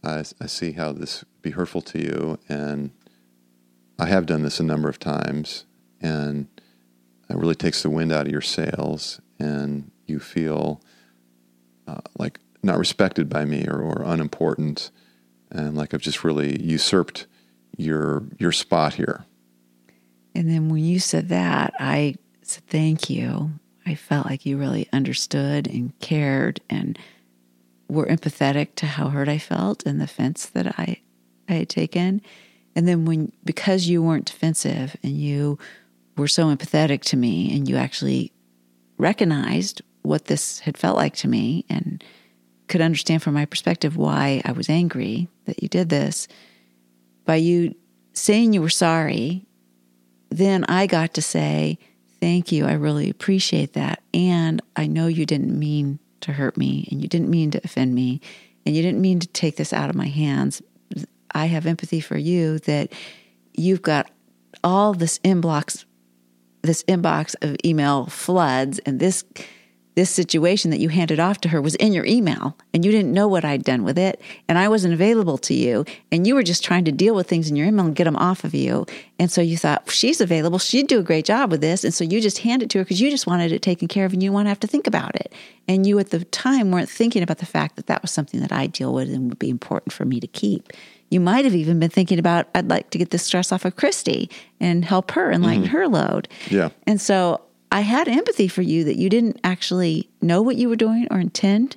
I, 0.04 0.24
I 0.40 0.46
see 0.46 0.72
how 0.72 0.92
this 0.92 1.24
be 1.42 1.50
hurtful 1.50 1.80
to 1.82 1.98
you, 1.98 2.38
and 2.48 2.90
I 3.98 4.06
have 4.06 4.26
done 4.26 4.42
this 4.42 4.60
a 4.60 4.64
number 4.64 4.88
of 4.88 4.98
times, 4.98 5.64
and 6.00 6.46
it 7.28 7.36
really 7.36 7.54
takes 7.54 7.82
the 7.82 7.90
wind 7.90 8.12
out 8.12 8.26
of 8.26 8.32
your 8.32 8.40
sails, 8.40 9.20
and 9.38 9.90
you 10.06 10.18
feel 10.18 10.80
uh, 11.86 12.00
like 12.18 12.40
not 12.62 12.78
respected 12.78 13.28
by 13.28 13.44
me 13.44 13.66
or, 13.66 13.80
or 13.80 14.02
unimportant, 14.04 14.90
and 15.50 15.76
like 15.76 15.94
I've 15.94 16.00
just 16.00 16.24
really 16.24 16.60
usurped 16.62 17.26
your 17.76 18.24
your 18.38 18.52
spot 18.52 18.94
here." 18.94 19.24
And 20.34 20.48
then 20.48 20.68
when 20.68 20.84
you 20.84 21.00
said 21.00 21.28
that, 21.28 21.74
I 21.78 22.16
said, 22.42 22.66
thank 22.66 23.10
you. 23.10 23.52
I 23.86 23.94
felt 23.94 24.26
like 24.26 24.46
you 24.46 24.58
really 24.58 24.88
understood 24.92 25.66
and 25.66 25.98
cared 26.00 26.60
and 26.68 26.98
were 27.88 28.06
empathetic 28.06 28.74
to 28.76 28.86
how 28.86 29.08
hurt 29.08 29.28
I 29.28 29.38
felt 29.38 29.84
and 29.84 30.00
the 30.00 30.06
fence 30.06 30.46
that 30.46 30.78
I, 30.78 31.00
I 31.48 31.52
had 31.54 31.68
taken. 31.68 32.22
And 32.76 32.86
then 32.86 33.04
when, 33.04 33.32
because 33.44 33.88
you 33.88 34.02
weren't 34.02 34.26
defensive 34.26 34.96
and 35.02 35.18
you 35.18 35.58
were 36.20 36.28
so 36.28 36.54
empathetic 36.54 37.02
to 37.02 37.16
me 37.16 37.54
and 37.54 37.68
you 37.68 37.76
actually 37.76 38.32
recognized 38.98 39.82
what 40.02 40.26
this 40.26 40.60
had 40.60 40.78
felt 40.78 40.96
like 40.96 41.16
to 41.16 41.28
me 41.28 41.64
and 41.68 42.02
could 42.68 42.80
understand 42.80 43.22
from 43.22 43.34
my 43.34 43.44
perspective 43.44 43.96
why 43.96 44.40
I 44.44 44.52
was 44.52 44.70
angry 44.70 45.28
that 45.46 45.62
you 45.62 45.68
did 45.68 45.88
this, 45.88 46.28
by 47.24 47.36
you 47.36 47.74
saying 48.12 48.52
you 48.52 48.62
were 48.62 48.68
sorry 48.68 49.46
then 50.30 50.64
I 50.68 50.86
got 50.86 51.14
to 51.14 51.22
say, 51.22 51.78
Thank 52.20 52.52
you. 52.52 52.66
I 52.66 52.72
really 52.72 53.08
appreciate 53.08 53.72
that. 53.72 54.02
And 54.12 54.60
I 54.76 54.86
know 54.86 55.06
you 55.06 55.24
didn't 55.24 55.58
mean 55.58 55.98
to 56.20 56.34
hurt 56.34 56.58
me 56.58 56.86
and 56.90 57.00
you 57.00 57.08
didn't 57.08 57.30
mean 57.30 57.50
to 57.52 57.60
offend 57.64 57.94
me 57.94 58.20
and 58.66 58.76
you 58.76 58.82
didn't 58.82 59.00
mean 59.00 59.20
to 59.20 59.26
take 59.28 59.56
this 59.56 59.72
out 59.72 59.88
of 59.88 59.96
my 59.96 60.08
hands. 60.08 60.60
I 61.34 61.46
have 61.46 61.64
empathy 61.64 62.00
for 62.00 62.18
you 62.18 62.58
that 62.60 62.92
you've 63.54 63.80
got 63.80 64.10
all 64.62 64.92
this 64.92 65.18
inbox 65.20 65.86
this 66.62 66.82
inbox 66.84 67.34
of 67.42 67.56
email 67.64 68.06
floods 68.06 68.78
and 68.80 69.00
this 69.00 69.24
this 69.96 70.10
situation 70.10 70.70
that 70.70 70.78
you 70.78 70.88
handed 70.88 71.18
off 71.18 71.40
to 71.40 71.48
her 71.48 71.60
was 71.60 71.74
in 71.74 71.92
your 71.92 72.06
email 72.06 72.56
and 72.72 72.84
you 72.84 72.90
didn't 72.90 73.12
know 73.12 73.26
what 73.26 73.44
I'd 73.44 73.64
done 73.64 73.82
with 73.82 73.98
it 73.98 74.20
and 74.48 74.56
I 74.56 74.68
wasn't 74.68 74.94
available 74.94 75.36
to 75.38 75.52
you 75.52 75.84
and 76.12 76.26
you 76.26 76.34
were 76.34 76.42
just 76.42 76.64
trying 76.64 76.84
to 76.84 76.92
deal 76.92 77.14
with 77.14 77.28
things 77.28 77.50
in 77.50 77.56
your 77.56 77.66
email 77.66 77.86
and 77.86 77.94
get 77.94 78.04
them 78.04 78.16
off 78.16 78.44
of 78.44 78.54
you. 78.54 78.86
And 79.18 79.30
so 79.30 79.40
you 79.40 79.56
thought 79.56 79.90
she's 79.90 80.20
available. 80.20 80.58
She'd 80.58 80.86
do 80.86 81.00
a 81.00 81.02
great 81.02 81.24
job 81.24 81.50
with 81.50 81.60
this. 81.60 81.82
And 81.84 81.92
so 81.92 82.04
you 82.04 82.20
just 82.20 82.38
hand 82.38 82.62
it 82.62 82.70
to 82.70 82.78
her 82.78 82.84
because 82.84 83.00
you 83.00 83.10
just 83.10 83.26
wanted 83.26 83.52
it 83.52 83.62
taken 83.62 83.88
care 83.88 84.06
of 84.06 84.12
and 84.12 84.22
you 84.22 84.32
want 84.32 84.46
to 84.46 84.50
have 84.50 84.60
to 84.60 84.68
think 84.68 84.86
about 84.86 85.16
it. 85.16 85.34
And 85.66 85.86
you 85.86 85.98
at 85.98 86.10
the 86.10 86.24
time 86.26 86.70
weren't 86.70 86.88
thinking 86.88 87.22
about 87.22 87.38
the 87.38 87.46
fact 87.46 87.76
that 87.76 87.86
that 87.88 88.00
was 88.00 88.10
something 88.10 88.40
that 88.40 88.52
I 88.52 88.68
deal 88.68 88.94
with 88.94 89.12
and 89.12 89.28
would 89.28 89.38
be 89.38 89.50
important 89.50 89.92
for 89.92 90.04
me 90.04 90.20
to 90.20 90.26
keep 90.26 90.72
you 91.10 91.20
might 91.20 91.44
have 91.44 91.54
even 91.54 91.78
been 91.80 91.90
thinking 91.90 92.18
about 92.18 92.48
I'd 92.54 92.68
like 92.68 92.90
to 92.90 92.98
get 92.98 93.10
this 93.10 93.24
stress 93.24 93.52
off 93.52 93.64
of 93.64 93.76
Kristi 93.76 94.30
and 94.60 94.84
help 94.84 95.10
her 95.12 95.30
and 95.30 95.42
lighten 95.42 95.64
mm. 95.64 95.68
her 95.68 95.88
load 95.88 96.28
Yeah. 96.48 96.70
and 96.86 97.00
so 97.00 97.40
I 97.72 97.80
had 97.82 98.08
empathy 98.08 98.48
for 98.48 98.62
you 98.62 98.82
that 98.84 98.96
you 98.96 99.08
didn't 99.08 99.38
actually 99.44 100.08
know 100.20 100.42
what 100.42 100.56
you 100.56 100.68
were 100.68 100.76
doing 100.76 101.06
or 101.10 101.20
intend 101.20 101.76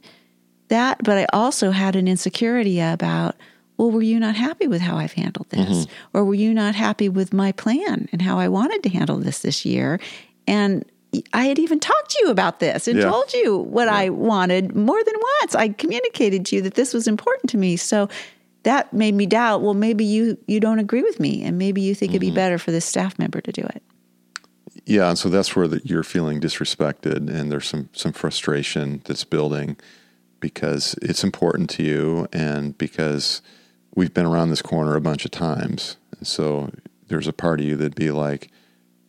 that, 0.70 1.04
but 1.04 1.18
I 1.20 1.28
also 1.32 1.70
had 1.70 1.96
an 1.96 2.08
insecurity 2.08 2.80
about, 2.80 3.36
well, 3.78 3.92
were 3.92 4.02
you 4.02 4.20
not 4.20 4.36
happy 4.36 4.68
with 4.68 4.82
how 4.82 4.98
I've 4.98 5.14
handled 5.14 5.50
this? 5.52 5.86
Mm-hmm. 5.86 6.18
Or 6.18 6.26
were 6.26 6.34
you 6.34 6.52
not 6.52 6.74
happy 6.74 7.10
with 7.10 7.32
my 7.32 7.52
plan 7.52 8.10
and 8.12 8.24
how 8.24 8.40
I 8.40 8.48
wanted 8.48 8.82
to 8.84 8.90
handle 8.90 9.18
this 9.20 9.40
this 9.40 9.66
year? 9.66 10.00
And 10.48 10.84
I 11.32 11.46
had 11.46 11.60
even 11.60 11.80
talked 11.80 12.10
to 12.12 12.20
you 12.24 12.32
about 12.32 12.60
this 12.60 12.88
and 12.88 12.98
Yeah. 12.98 13.12
told 13.12 13.32
you 13.32 13.58
what 13.58 13.88
I 13.88 14.10
wanted 14.10 14.76
more 14.76 15.04
than 15.04 15.16
once. 15.42 15.54
I 15.54 15.70
communicated 15.70 16.44
to 16.48 16.56
you 16.56 16.62
that 16.64 16.74
this 16.74 16.92
was 16.92 17.08
important 17.08 17.52
to 17.52 17.58
me. 17.58 17.76
So 17.78 18.10
that 18.64 18.94
made 18.94 19.14
me 19.14 19.26
doubt, 19.26 19.62
well, 19.62 19.74
maybe 19.74 20.06
you 20.06 20.38
you 20.48 20.60
don't 20.60 20.80
agree 20.80 21.02
with 21.02 21.20
me 21.20 21.44
and 21.44 21.58
maybe 21.58 21.82
you 21.82 21.94
think 21.94 22.12
it'd 22.12 22.22
be 22.22 22.32
better 22.32 22.58
for 22.58 22.72
this 22.72 22.86
staff 22.86 23.20
member 23.20 23.42
to 23.42 23.52
do 23.52 23.62
it. 23.62 23.84
yeah, 24.86 25.10
and 25.10 25.18
so 25.18 25.30
that's 25.30 25.56
where 25.56 25.68
the, 25.68 25.82
you're 25.84 26.04
feeling 26.04 26.40
disrespected, 26.40 27.30
and 27.30 27.52
there's 27.52 27.68
some 27.68 27.90
some 27.94 28.14
frustration 28.14 29.02
that's 29.06 29.24
building 29.24 29.78
because 30.40 30.96
it's 31.02 31.24
important 31.24 31.70
to 31.72 31.84
you, 31.84 32.28
and 32.34 32.78
because 32.78 33.42
we've 33.96 34.14
been 34.14 34.26
around 34.26 34.50
this 34.50 34.62
corner 34.62 34.96
a 34.96 35.02
bunch 35.02 35.26
of 35.26 35.32
times, 35.32 35.98
and 36.18 36.28
so 36.28 36.70
there's 37.08 37.28
a 37.28 37.34
part 37.34 37.60
of 37.60 37.66
you 37.66 37.76
that'd 37.76 37.96
be 37.96 38.12
like, 38.12 38.50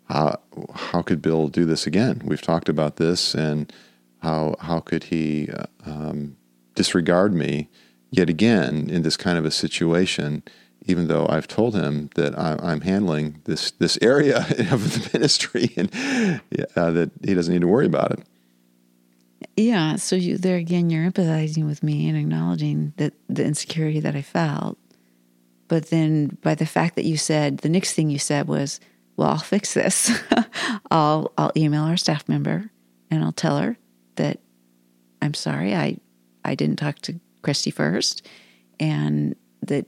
how 0.08 0.40
how 0.74 1.02
could 1.02 1.22
Bill 1.22 1.48
do 1.48 1.64
this 1.64 1.86
again? 1.86 2.22
We've 2.24 2.42
talked 2.42 2.68
about 2.68 2.96
this, 2.96 3.34
and 3.34 3.72
how 4.18 4.56
how 4.60 4.80
could 4.80 5.04
he 5.04 5.48
uh, 5.48 5.66
um, 5.86 6.36
disregard 6.74 7.34
me 7.34 7.68
yet 8.16 8.28
again 8.28 8.88
in 8.90 9.02
this 9.02 9.16
kind 9.16 9.38
of 9.38 9.44
a 9.44 9.50
situation? 9.50 10.42
Even 10.86 11.08
though 11.08 11.26
I've 11.28 11.48
told 11.48 11.74
him 11.74 12.10
that 12.14 12.38
I, 12.38 12.72
am 12.72 12.82
handling 12.82 13.40
this 13.44 13.70
this 13.72 13.98
area 14.02 14.38
of 14.70 14.92
the 14.92 15.10
ministry, 15.14 15.72
and 15.76 15.90
uh, 16.76 16.90
that 16.90 17.10
he 17.24 17.34
doesn't 17.34 17.52
need 17.52 17.62
to 17.62 17.68
worry 17.68 17.86
about 17.86 18.12
it. 18.12 18.20
Yeah. 19.56 19.96
So 19.96 20.16
you 20.16 20.36
there 20.36 20.56
again, 20.56 20.90
you're 20.90 21.10
empathizing 21.10 21.66
with 21.66 21.82
me 21.82 22.08
and 22.08 22.18
acknowledging 22.18 22.92
that 22.96 23.14
the 23.28 23.44
insecurity 23.44 24.00
that 24.00 24.16
I 24.16 24.22
felt. 24.22 24.78
But 25.68 25.86
then 25.86 26.38
by 26.42 26.54
the 26.54 26.66
fact 26.66 26.96
that 26.96 27.04
you 27.04 27.16
said 27.16 27.58
the 27.58 27.68
next 27.68 27.94
thing 27.94 28.10
you 28.10 28.18
said 28.18 28.46
was, 28.46 28.80
well, 29.16 29.30
I'll 29.30 29.38
fix 29.38 29.74
this. 29.74 30.10
I'll 30.90 31.32
I'll 31.38 31.52
email 31.56 31.84
our 31.84 31.96
staff 31.96 32.28
member 32.28 32.70
and 33.10 33.24
I'll 33.24 33.32
tell 33.32 33.58
her 33.58 33.76
that 34.16 34.40
I'm 35.22 35.34
sorry 35.34 35.74
I 35.74 35.98
I 36.44 36.54
didn't 36.54 36.76
talk 36.76 36.98
to 37.00 37.18
Kristi 37.44 37.72
first 37.72 38.26
and 38.80 39.36
that 39.62 39.86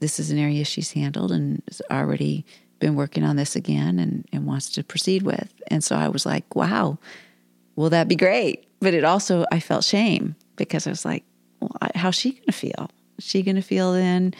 this 0.00 0.18
is 0.18 0.30
an 0.30 0.38
area 0.38 0.64
she's 0.64 0.92
handled 0.92 1.32
and 1.32 1.62
has 1.68 1.82
already 1.90 2.44
been 2.78 2.94
working 2.94 3.24
on 3.24 3.36
this 3.36 3.56
again 3.56 3.98
and, 3.98 4.26
and 4.32 4.46
wants 4.46 4.70
to 4.70 4.84
proceed 4.84 5.22
with. 5.22 5.52
And 5.68 5.82
so 5.82 5.96
I 5.96 6.08
was 6.08 6.26
like, 6.26 6.54
wow, 6.54 6.98
will 7.74 7.90
that 7.90 8.08
be 8.08 8.16
great? 8.16 8.66
But 8.80 8.94
it 8.94 9.04
also, 9.04 9.46
I 9.50 9.60
felt 9.60 9.84
shame 9.84 10.36
because 10.56 10.86
I 10.86 10.90
was 10.90 11.04
like, 11.04 11.24
well, 11.60 11.72
how's 11.94 12.14
she 12.14 12.32
going 12.32 12.44
to 12.46 12.52
feel? 12.52 12.90
Is 13.18 13.24
she 13.24 13.42
going 13.42 13.56
to 13.56 13.62
feel 13.62 13.92
then 13.92 14.34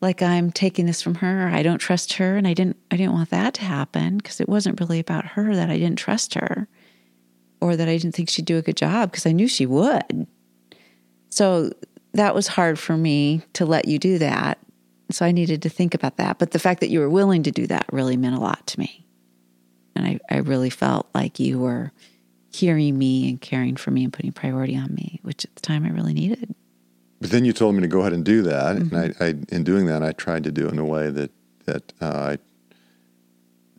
like 0.00 0.22
I'm 0.22 0.50
taking 0.50 0.86
this 0.86 1.02
from 1.02 1.16
her. 1.16 1.48
I 1.48 1.62
don't 1.62 1.78
trust 1.78 2.14
her, 2.14 2.36
and 2.36 2.46
I 2.46 2.54
didn't. 2.54 2.76
I 2.90 2.96
didn't 2.96 3.14
want 3.14 3.30
that 3.30 3.54
to 3.54 3.62
happen 3.62 4.18
because 4.18 4.40
it 4.40 4.48
wasn't 4.48 4.78
really 4.78 4.98
about 4.98 5.24
her 5.24 5.54
that 5.54 5.70
I 5.70 5.78
didn't 5.78 5.98
trust 5.98 6.34
her, 6.34 6.68
or 7.60 7.76
that 7.76 7.88
I 7.88 7.96
didn't 7.96 8.14
think 8.14 8.30
she'd 8.30 8.44
do 8.44 8.58
a 8.58 8.62
good 8.62 8.76
job 8.76 9.10
because 9.10 9.26
I 9.26 9.32
knew 9.32 9.48
she 9.48 9.66
would. 9.66 10.26
So 11.36 11.70
that 12.14 12.34
was 12.34 12.46
hard 12.46 12.78
for 12.78 12.96
me 12.96 13.42
to 13.52 13.66
let 13.66 13.86
you 13.86 13.98
do 13.98 14.16
that. 14.18 14.58
So 15.10 15.26
I 15.26 15.32
needed 15.32 15.60
to 15.62 15.68
think 15.68 15.92
about 15.92 16.16
that. 16.16 16.38
But 16.38 16.52
the 16.52 16.58
fact 16.58 16.80
that 16.80 16.88
you 16.88 16.98
were 16.98 17.10
willing 17.10 17.42
to 17.42 17.50
do 17.50 17.66
that 17.66 17.84
really 17.92 18.16
meant 18.16 18.34
a 18.34 18.40
lot 18.40 18.66
to 18.68 18.80
me, 18.80 19.06
and 19.94 20.06
I, 20.06 20.18
I 20.30 20.38
really 20.38 20.70
felt 20.70 21.08
like 21.14 21.38
you 21.38 21.58
were 21.58 21.92
hearing 22.54 22.96
me 22.96 23.28
and 23.28 23.38
caring 23.38 23.76
for 23.76 23.90
me 23.90 24.02
and 24.02 24.12
putting 24.14 24.32
priority 24.32 24.78
on 24.78 24.94
me, 24.94 25.20
which 25.24 25.44
at 25.44 25.54
the 25.54 25.60
time 25.60 25.84
I 25.84 25.90
really 25.90 26.14
needed. 26.14 26.54
But 27.20 27.30
then 27.30 27.44
you 27.44 27.52
told 27.52 27.74
me 27.74 27.82
to 27.82 27.88
go 27.88 28.00
ahead 28.00 28.14
and 28.14 28.24
do 28.24 28.40
that, 28.42 28.76
mm-hmm. 28.76 28.94
and 28.94 29.14
I, 29.20 29.24
I, 29.26 29.28
in 29.54 29.62
doing 29.62 29.84
that, 29.86 30.02
I 30.02 30.12
tried 30.12 30.42
to 30.44 30.50
do 30.50 30.66
it 30.66 30.72
in 30.72 30.78
a 30.78 30.86
way 30.86 31.10
that 31.10 31.30
that 31.66 31.92
uh, 32.00 32.36
I, 32.36 32.38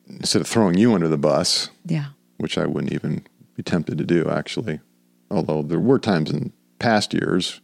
instead 0.07 0.41
of 0.41 0.47
throwing 0.47 0.77
you 0.77 0.93
under 0.93 1.07
the 1.07 1.17
bus, 1.17 1.71
yeah, 1.85 2.09
which 2.37 2.59
I 2.59 2.67
wouldn't 2.67 2.93
even 2.93 3.25
be 3.55 3.63
tempted 3.63 3.97
to 3.97 4.03
do 4.03 4.29
actually, 4.29 4.79
although 5.31 5.63
there 5.63 5.79
were 5.79 5.97
times 5.97 6.29
in 6.29 6.53
past 6.79 7.13
years 7.13 7.61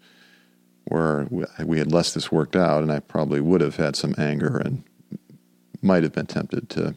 where 0.86 1.27
we 1.63 1.77
had 1.77 1.91
less 1.91 2.13
this 2.13 2.32
worked 2.32 2.55
out, 2.55 2.84
and 2.84 2.91
I 2.91 3.00
probably 3.00 3.39
would 3.39 3.62
have 3.62 3.77
had 3.77 3.96
some 3.96 4.13
anger 4.17 4.58
and 4.58 4.84
might 5.82 6.03
have 6.03 6.13
been 6.13 6.25
tempted 6.25 6.70
to 6.72 6.96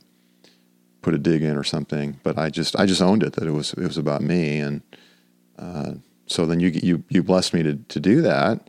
put 1.03 1.15
a 1.15 1.19
dig 1.19 1.43
in 1.43 1.57
or 1.57 1.65
something. 1.65 2.19
But 2.23 2.39
I 2.39 2.51
just 2.51 2.77
I 2.77 2.87
just 2.87 3.03
owned 3.03 3.23
it 3.23 3.35
that 3.35 3.47
it 3.47 3.53
was 3.53 3.73
it 3.75 3.87
was 3.87 3.99
about 3.99 4.23
me, 4.23 4.59
and 4.59 4.83
uh, 5.59 5.93
so 6.27 6.47
then 6.47 6.61
you 6.61 6.69
you 6.69 7.05
you 7.09 7.23
blessed 7.23 7.55
me 7.55 7.63
to 7.63 7.77
to 7.77 8.01
do 8.01 8.23
that, 8.23 8.69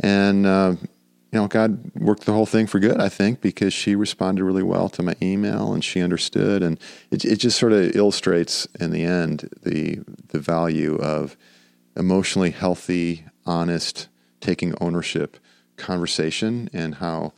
and 0.00 0.46
uh, 0.46 0.74
you 0.80 1.38
know 1.38 1.48
God 1.48 1.90
worked 1.94 2.26
the 2.26 2.32
whole 2.32 2.46
thing 2.46 2.66
for 2.66 2.78
good. 2.78 3.00
I 3.00 3.08
think 3.08 3.40
because 3.40 3.72
she 3.72 3.96
responded 3.96 4.44
really 4.44 4.62
well 4.62 4.90
to 4.90 5.02
my 5.02 5.16
email 5.22 5.72
and 5.72 5.82
she 5.82 6.02
understood, 6.02 6.62
and 6.62 6.78
it 7.10 7.24
it 7.24 7.36
just 7.36 7.58
sort 7.58 7.72
of 7.72 7.96
illustrates 7.96 8.66
in 8.78 8.90
the 8.90 9.04
end 9.04 9.48
the 9.62 10.00
the 10.28 10.40
value 10.40 10.96
of 10.96 11.38
emotionally 11.96 12.50
healthy, 12.50 13.24
honest, 13.46 14.08
taking 14.40 14.74
ownership 14.80 15.38
conversation, 15.76 16.68
and 16.72 16.96
how. 16.96 17.32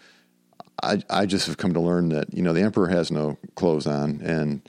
I, 0.82 1.00
I 1.08 1.25
just 1.26 1.46
have 1.46 1.56
come 1.56 1.73
to 1.75 1.80
learn 1.80 2.08
that 2.08 2.34
you 2.34 2.42
know 2.42 2.52
the 2.52 2.62
emperor 2.62 2.88
has 2.88 3.11
no 3.11 3.38
clothes 3.54 3.87
on, 3.87 4.20
and 4.20 4.61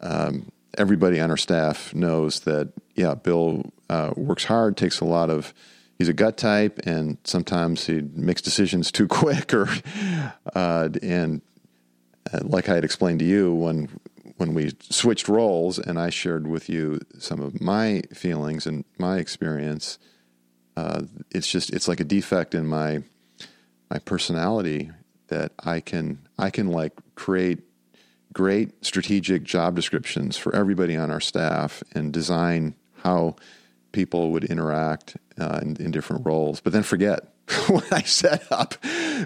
um, 0.00 0.52
everybody 0.76 1.20
on 1.20 1.30
our 1.30 1.36
staff 1.36 1.94
knows 1.94 2.40
that 2.40 2.72
yeah, 2.94 3.14
Bill 3.14 3.72
uh, 3.88 4.12
works 4.16 4.44
hard, 4.44 4.76
takes 4.76 5.00
a 5.00 5.04
lot 5.04 5.30
of. 5.30 5.54
He's 5.98 6.08
a 6.08 6.12
gut 6.12 6.36
type, 6.36 6.80
and 6.86 7.18
sometimes 7.22 7.86
he 7.86 8.00
makes 8.00 8.42
decisions 8.42 8.90
too 8.90 9.06
quick, 9.08 9.54
or 9.54 9.68
uh, 10.54 10.88
and 11.02 11.40
uh, 12.32 12.40
like 12.42 12.68
I 12.68 12.74
had 12.74 12.84
explained 12.84 13.20
to 13.20 13.24
you 13.24 13.54
when 13.54 13.88
when 14.36 14.54
we 14.54 14.72
switched 14.80 15.28
roles, 15.28 15.78
and 15.78 15.98
I 15.98 16.10
shared 16.10 16.46
with 16.46 16.68
you 16.68 17.00
some 17.18 17.40
of 17.40 17.60
my 17.60 18.02
feelings 18.12 18.66
and 18.66 18.84
my 18.98 19.18
experience. 19.18 19.98
Uh, 20.76 21.02
it's 21.30 21.50
just 21.50 21.72
it's 21.72 21.88
like 21.88 22.00
a 22.00 22.04
defect 22.04 22.54
in 22.54 22.66
my 22.66 23.02
my 23.90 23.98
personality 23.98 24.90
that 25.28 25.52
I 25.64 25.80
can 25.80 26.18
I 26.38 26.50
can 26.50 26.68
like 26.68 26.92
create 27.14 27.60
great 28.32 28.84
strategic 28.84 29.44
job 29.44 29.76
descriptions 29.76 30.36
for 30.36 30.54
everybody 30.54 30.96
on 30.96 31.10
our 31.10 31.20
staff 31.20 31.82
and 31.94 32.12
design 32.12 32.74
how 33.02 33.36
people 33.92 34.32
would 34.32 34.44
interact 34.44 35.16
uh, 35.38 35.60
in, 35.62 35.76
in, 35.76 35.92
different 35.92 36.26
roles, 36.26 36.60
but 36.60 36.72
then 36.72 36.82
forget 36.82 37.32
what 37.68 37.90
I 37.92 38.02
set 38.02 38.50
up 38.50 38.74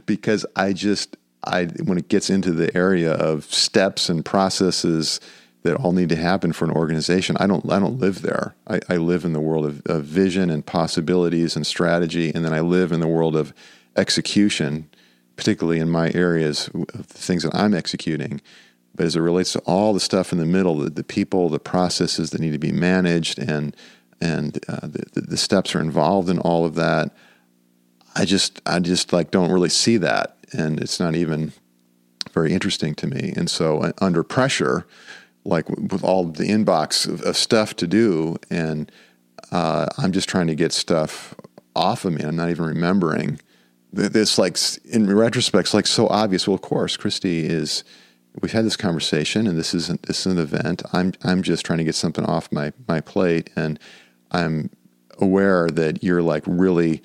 because 0.05 0.45
I 0.55 0.75
just 0.75 1.17
I 1.45 1.65
when 1.65 1.99
it 1.99 2.09
gets 2.09 2.31
into 2.31 2.53
the 2.53 2.75
area 2.77 3.13
of 3.13 3.45
steps 3.45 4.09
and 4.09 4.25
processes 4.25 5.21
that 5.63 5.77
all 5.77 5.93
need 5.93 6.09
to 6.09 6.17
happen 6.17 6.53
for 6.53 6.65
an 6.65 6.71
organization, 6.71 7.37
I 7.39 7.47
don't 7.47 7.71
I 7.71 7.79
don't 7.79 7.99
live 7.99 8.23
there. 8.23 8.55
I, 8.67 8.81
I 8.89 8.97
live 8.97 9.25
in 9.25 9.33
the 9.33 9.41
world 9.41 9.67
of, 9.67 9.83
of 9.87 10.05
vision 10.05 10.51
and 10.51 10.65
possibilities 10.65 11.57
and 11.57 11.67
strategy, 11.67 12.33
and 12.35 12.45
then 12.45 12.53
I 12.53 12.61
live 12.61 12.93
in 12.93 13.01
the 13.01 13.09
world 13.09 13.37
of 13.37 13.53
execution, 13.97 14.89
particularly 15.37 15.81
in 15.81 15.91
my 15.91 16.11
areas 16.15 16.69
of 16.69 17.09
the 17.09 17.19
things 17.19 17.43
that 17.43 17.55
I'm 17.55 17.75
executing. 17.75 18.41
But 18.95 19.07
as 19.07 19.17
it 19.17 19.21
relates 19.21 19.53
to 19.53 19.61
all 19.61 19.93
the 19.93 20.01
stuff 20.01 20.33
in 20.33 20.39
the 20.39 20.47
middle, 20.47 20.77
the, 20.77 20.91
the 20.91 21.05
people, 21.05 21.49
the 21.49 21.61
processes 21.61 22.31
that 22.31 22.41
need 22.41 22.53
to 22.53 22.59
be 22.59 22.73
managed, 22.73 23.39
and 23.39 23.77
and 24.21 24.59
uh, 24.69 24.87
the, 24.89 25.21
the 25.21 25.37
steps 25.37 25.75
are 25.75 25.81
involved 25.81 26.29
in 26.29 26.39
all 26.41 26.65
of 26.65 26.75
that. 26.75 27.15
I 28.17 28.25
just 28.25 28.61
I 28.67 28.81
just 28.81 29.13
like 29.13 29.31
don't 29.31 29.53
really 29.53 29.69
see 29.69 29.99
that, 29.99 30.38
and 30.53 30.81
it's 30.81 30.99
not 30.99 31.15
even 31.15 31.53
very 32.33 32.53
interesting 32.53 32.95
to 32.97 33.07
me. 33.07 33.33
And 33.37 33.51
so 33.51 33.83
uh, 33.83 33.93
under 34.01 34.23
pressure, 34.23 34.87
like 35.45 35.69
with 35.69 36.05
all 36.05 36.25
the 36.25 36.49
inbox 36.49 37.09
of, 37.09 37.23
of 37.23 37.37
stuff 37.37 37.75
to 37.77 37.87
do, 37.87 38.37
and 38.51 38.91
uh, 39.51 39.87
I'm 39.97 40.13
just 40.13 40.29
trying 40.29 40.47
to 40.49 40.55
get 40.55 40.73
stuff 40.73 41.35
off 41.75 42.05
of 42.05 42.13
me. 42.13 42.23
I'm 42.23 42.37
not 42.37 42.51
even 42.51 42.65
remembering. 42.65 43.41
This 43.93 44.39
like 44.39 44.59
in 44.85 45.13
retrospect, 45.15 45.69
it's 45.69 45.75
like 45.75 45.87
so 45.87 46.09
obvious. 46.09 46.47
Well, 46.47 46.55
of 46.55 46.61
course, 46.61 46.97
Kristi 46.97 47.45
is 47.45 47.85
we've 48.43 48.53
had 48.53 48.67
this 48.67 48.77
conversation 48.77 49.47
and 49.47 49.59
this 49.59 49.75
isn't 49.75 50.03
this 50.03 50.27
is 50.27 50.33
an 50.33 50.39
event. 50.39 50.83
I'm 50.93 51.15
I'm 51.25 51.43
just 51.43 51.65
trying 51.65 51.79
to 51.79 51.85
get 51.85 51.95
something 51.95 52.25
off 52.25 52.53
my 52.53 52.73
my 52.87 53.01
plate 53.01 53.49
and 53.57 53.79
I'm 54.31 54.71
aware 55.19 55.69
that 55.71 56.05
you're 56.05 56.23
like 56.23 56.45
really 56.47 57.03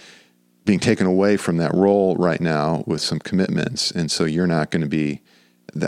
being 0.66 0.80
taken 0.80 1.08
away 1.08 1.38
from 1.38 1.58
that 1.58 1.74
role 1.74 2.16
right 2.16 2.40
now 2.40 2.84
with 2.88 3.02
some 3.02 3.20
commitments, 3.20 3.92
and 3.92 4.10
so 4.10 4.26
you're 4.26 4.48
not 4.48 4.72
going 4.72 4.82
to 4.82 4.88
be. 4.88 5.22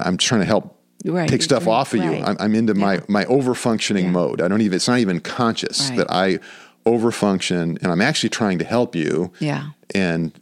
I'm 0.02 0.18
trying 0.18 0.42
to 0.42 0.48
help 0.48 0.82
right, 1.06 1.30
take 1.30 1.42
stuff 1.42 1.66
right, 1.66 1.74
off 1.74 1.94
of 1.94 2.00
right. 2.00 2.20
you. 2.20 2.26
I'm, 2.26 2.38
I'm 2.40 2.56
into 2.56 2.74
yeah. 2.74 2.86
my 2.86 3.02
my 3.08 3.26
over 3.26 3.56
functioning 3.56 4.06
yeah. 4.06 4.12
mode. 4.12 4.42
I 4.42 4.48
don't 4.48 4.62
even. 4.62 4.76
It's 4.76 4.88
not 4.88 5.00
even 5.00 5.20
conscious 5.20 5.90
that 5.92 6.10
I 6.10 6.40
over 6.86 7.12
function, 7.12 7.78
and 7.82 7.92
I'm 7.92 8.02
actually 8.02 8.30
trying 8.30 8.60
to 8.60 8.66
help 8.66 8.96
you. 8.96 9.32
Yeah. 9.40 9.70
And 9.94 10.38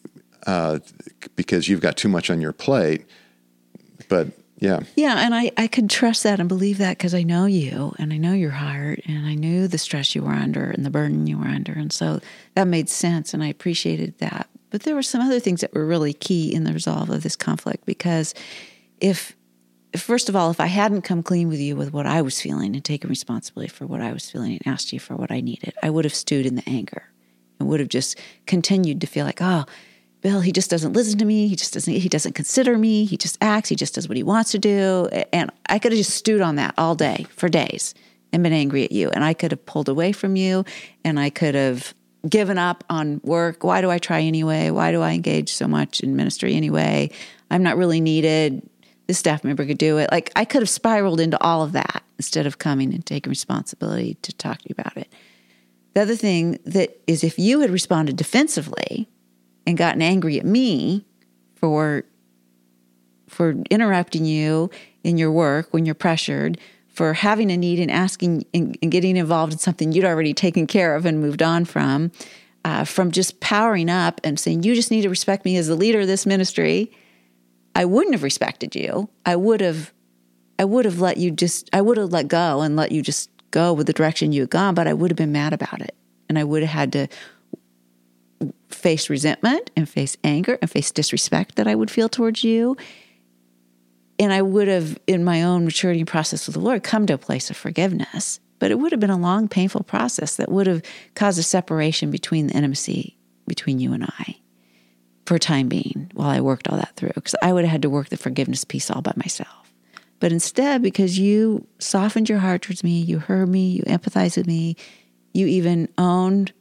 uh, 0.47 0.79
because 1.35 1.69
you've 1.69 1.81
got 1.81 1.95
too 1.97 2.09
much 2.09 2.29
on 2.29 2.41
your 2.41 2.53
plate, 2.53 3.05
but 4.09 4.27
yeah. 4.63 4.79
Yeah. 4.95 5.17
And 5.17 5.35
I, 5.35 5.51
I 5.57 5.67
could 5.67 5.89
trust 5.89 6.23
that 6.23 6.39
and 6.39 6.47
believe 6.47 6.77
that 6.77 6.97
because 6.97 7.13
I 7.13 7.23
know 7.23 7.45
you 7.45 7.93
and 7.99 8.13
I 8.13 8.17
know 8.17 8.31
your 8.31 8.51
heart 8.51 9.01
and 9.05 9.27
I 9.27 9.35
knew 9.35 9.67
the 9.67 9.77
stress 9.77 10.15
you 10.15 10.23
were 10.23 10.31
under 10.31 10.63
and 10.63 10.85
the 10.85 10.89
burden 10.89 11.27
you 11.27 11.37
were 11.37 11.47
under. 11.47 11.73
And 11.73 11.91
so 11.91 12.21
that 12.55 12.63
made 12.63 12.87
sense 12.87 13.33
and 13.33 13.43
I 13.43 13.47
appreciated 13.47 14.17
that. 14.19 14.47
But 14.69 14.83
there 14.83 14.95
were 14.95 15.03
some 15.03 15.19
other 15.19 15.41
things 15.41 15.59
that 15.59 15.73
were 15.73 15.85
really 15.85 16.13
key 16.13 16.55
in 16.55 16.63
the 16.63 16.71
resolve 16.71 17.09
of 17.09 17.23
this 17.23 17.35
conflict 17.35 17.85
because 17.85 18.33
if, 19.01 19.35
first 19.97 20.29
of 20.29 20.35
all, 20.37 20.49
if 20.49 20.61
I 20.61 20.67
hadn't 20.67 21.01
come 21.01 21.23
clean 21.23 21.49
with 21.49 21.59
you 21.59 21.75
with 21.75 21.91
what 21.91 22.05
I 22.05 22.21
was 22.21 22.39
feeling 22.39 22.73
and 22.73 22.85
taken 22.85 23.09
responsibility 23.09 23.69
for 23.69 23.85
what 23.85 23.99
I 23.99 24.13
was 24.13 24.31
feeling 24.31 24.53
and 24.53 24.65
asked 24.65 24.93
you 24.93 24.99
for 24.99 25.17
what 25.17 25.29
I 25.29 25.41
needed, 25.41 25.73
I 25.83 25.89
would 25.89 26.05
have 26.05 26.15
stewed 26.15 26.45
in 26.45 26.55
the 26.55 26.63
anger 26.69 27.03
and 27.59 27.67
would 27.67 27.81
have 27.81 27.89
just 27.89 28.17
continued 28.45 29.01
to 29.01 29.07
feel 29.07 29.25
like, 29.25 29.41
oh, 29.41 29.65
Bill, 30.23 30.39
he 30.39 30.53
just 30.53 30.69
doesn't 30.69 30.93
listen 30.93 31.19
to 31.19 31.25
me. 31.25 31.49
He 31.49 31.55
just 31.57 31.73
doesn't, 31.73 31.93
he 31.93 32.07
doesn't 32.07 32.33
consider 32.33 32.77
me. 32.77 33.03
He 33.03 33.17
just 33.17 33.37
acts. 33.41 33.67
He 33.67 33.75
just 33.75 33.95
does 33.95 34.07
what 34.07 34.15
he 34.15 34.23
wants 34.23 34.51
to 34.51 34.57
do. 34.59 35.09
And 35.33 35.51
I 35.67 35.79
could 35.79 35.91
have 35.91 35.97
just 35.97 36.15
stewed 36.15 36.39
on 36.39 36.55
that 36.55 36.73
all 36.77 36.95
day 36.95 37.27
for 37.35 37.49
days 37.49 37.93
and 38.31 38.41
been 38.41 38.53
angry 38.53 38.85
at 38.85 38.93
you. 38.93 39.09
And 39.09 39.21
I 39.21 39.33
could 39.33 39.51
have 39.51 39.65
pulled 39.65 39.89
away 39.89 40.13
from 40.13 40.37
you 40.37 40.63
and 41.03 41.19
I 41.19 41.29
could 41.29 41.55
have 41.55 41.93
given 42.27 42.57
up 42.57 42.85
on 42.89 43.19
work. 43.25 43.65
Why 43.65 43.81
do 43.81 43.91
I 43.91 43.97
try 43.97 44.21
anyway? 44.21 44.69
Why 44.69 44.93
do 44.93 45.01
I 45.01 45.11
engage 45.11 45.53
so 45.53 45.67
much 45.67 45.99
in 45.99 46.15
ministry 46.15 46.55
anyway? 46.55 47.11
I'm 47.51 47.61
not 47.61 47.75
really 47.75 47.99
needed. 47.99 48.67
This 49.07 49.19
staff 49.19 49.43
member 49.43 49.65
could 49.65 49.77
do 49.77 49.97
it. 49.97 50.09
Like 50.09 50.31
I 50.37 50.45
could 50.45 50.61
have 50.61 50.69
spiraled 50.69 51.19
into 51.19 51.37
all 51.43 51.63
of 51.63 51.73
that 51.73 52.01
instead 52.17 52.47
of 52.47 52.59
coming 52.59 52.93
and 52.93 53.05
taking 53.05 53.29
responsibility 53.29 54.13
to 54.21 54.31
talk 54.31 54.59
to 54.59 54.69
you 54.69 54.75
about 54.79 54.95
it. 54.95 55.11
The 55.95 56.01
other 56.01 56.15
thing 56.15 56.59
that 56.63 56.97
is 57.07 57.25
if 57.25 57.37
you 57.37 57.59
had 57.59 57.69
responded 57.69 58.15
defensively 58.15 59.09
and 59.65 59.77
gotten 59.77 60.01
angry 60.01 60.39
at 60.39 60.45
me 60.45 61.05
for 61.55 62.03
for 63.27 63.55
interrupting 63.71 64.25
you 64.25 64.69
in 65.03 65.17
your 65.17 65.31
work 65.31 65.67
when 65.71 65.85
you're 65.85 65.95
pressured, 65.95 66.59
for 66.87 67.13
having 67.13 67.51
a 67.51 67.57
need 67.57 67.79
and 67.79 67.89
asking 67.89 68.45
and, 68.53 68.77
and 68.81 68.91
getting 68.91 69.17
involved 69.17 69.53
in 69.53 69.59
something 69.59 69.91
you'd 69.91 70.05
already 70.05 70.33
taken 70.33 70.67
care 70.67 70.95
of 70.95 71.05
and 71.05 71.19
moved 71.19 71.41
on 71.41 71.65
from, 71.65 72.11
uh, 72.63 72.83
from 72.83 73.11
just 73.11 73.39
powering 73.39 73.89
up 73.89 74.21
and 74.23 74.39
saying, 74.39 74.63
You 74.63 74.75
just 74.75 74.91
need 74.91 75.01
to 75.01 75.09
respect 75.09 75.45
me 75.45 75.57
as 75.57 75.67
the 75.67 75.75
leader 75.75 76.01
of 76.01 76.07
this 76.07 76.25
ministry. 76.25 76.91
I 77.75 77.85
wouldn't 77.85 78.13
have 78.13 78.23
respected 78.23 78.75
you. 78.75 79.09
I 79.25 79.35
would 79.35 79.61
have 79.61 79.91
I 80.59 80.65
would 80.65 80.85
have 80.85 80.99
let 80.99 81.17
you 81.17 81.31
just 81.31 81.69
I 81.73 81.81
would 81.81 81.97
have 81.97 82.11
let 82.11 82.27
go 82.27 82.61
and 82.61 82.75
let 82.75 82.91
you 82.91 83.01
just 83.01 83.29
go 83.51 83.73
with 83.73 83.87
the 83.87 83.93
direction 83.93 84.31
you 84.31 84.41
had 84.41 84.49
gone, 84.51 84.75
but 84.75 84.87
I 84.87 84.93
would 84.93 85.09
have 85.11 85.17
been 85.17 85.31
mad 85.31 85.53
about 85.53 85.81
it. 85.81 85.95
And 86.29 86.37
I 86.37 86.43
would 86.43 86.61
have 86.61 86.71
had 86.71 86.91
to 86.93 87.07
face 88.73 89.09
resentment 89.09 89.71
and 89.75 89.87
face 89.87 90.17
anger 90.23 90.57
and 90.61 90.69
face 90.69 90.91
disrespect 90.91 91.55
that 91.55 91.67
I 91.67 91.75
would 91.75 91.91
feel 91.91 92.09
towards 92.09 92.43
you 92.43 92.77
and 94.19 94.31
I 94.31 94.41
would 94.41 94.67
have, 94.67 94.97
in 95.07 95.23
my 95.23 95.43
own 95.43 95.65
maturity 95.65 96.05
process 96.05 96.47
with 96.47 96.55
the 96.55 96.61
Lord, 96.61 96.83
come 96.83 97.05
to 97.07 97.13
a 97.13 97.17
place 97.17 97.49
of 97.49 97.57
forgiveness. 97.57 98.39
But 98.59 98.71
it 98.71 98.79
would 98.79 98.91
have 98.91 99.01
been 99.01 99.09
a 99.09 99.17
long, 99.17 99.47
painful 99.47 99.83
process 99.83 100.37
that 100.37 100.51
would 100.51 100.67
have 100.67 100.81
caused 101.15 101.39
a 101.39 101.43
separation 101.43 102.11
between 102.11 102.47
the 102.47 102.53
intimacy 102.53 103.17
between 103.47 103.79
you 103.79 103.91
and 103.91 104.05
I 104.05 104.37
for 105.25 105.37
time 105.37 105.67
being 105.67 106.09
while 106.13 106.29
I 106.29 106.39
worked 106.39 106.69
all 106.69 106.77
that 106.77 106.95
through. 106.95 107.11
Because 107.15 107.35
I 107.41 107.51
would 107.51 107.65
have 107.65 107.71
had 107.71 107.81
to 107.81 107.89
work 107.89 108.09
the 108.09 108.17
forgiveness 108.17 108.63
piece 108.63 108.89
all 108.89 109.01
by 109.01 109.13
myself. 109.17 109.73
But 110.19 110.31
instead, 110.31 110.81
because 110.81 111.19
you 111.19 111.67
softened 111.79 112.29
your 112.29 112.39
heart 112.39 112.61
towards 112.61 112.83
me, 112.83 113.01
you 113.01 113.19
heard 113.19 113.49
me, 113.49 113.67
you 113.71 113.83
empathized 113.83 114.37
with 114.37 114.47
me, 114.47 114.77
you 115.33 115.47
even 115.47 115.89
owned 115.97 116.53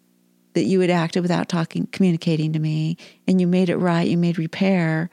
that 0.54 0.64
you 0.64 0.80
had 0.80 0.90
acted 0.90 1.22
without 1.22 1.48
talking, 1.48 1.86
communicating 1.92 2.52
to 2.52 2.58
me, 2.58 2.96
and 3.26 3.40
you 3.40 3.46
made 3.46 3.70
it 3.70 3.76
right, 3.76 4.08
you 4.08 4.18
made 4.18 4.38
repair 4.38 5.10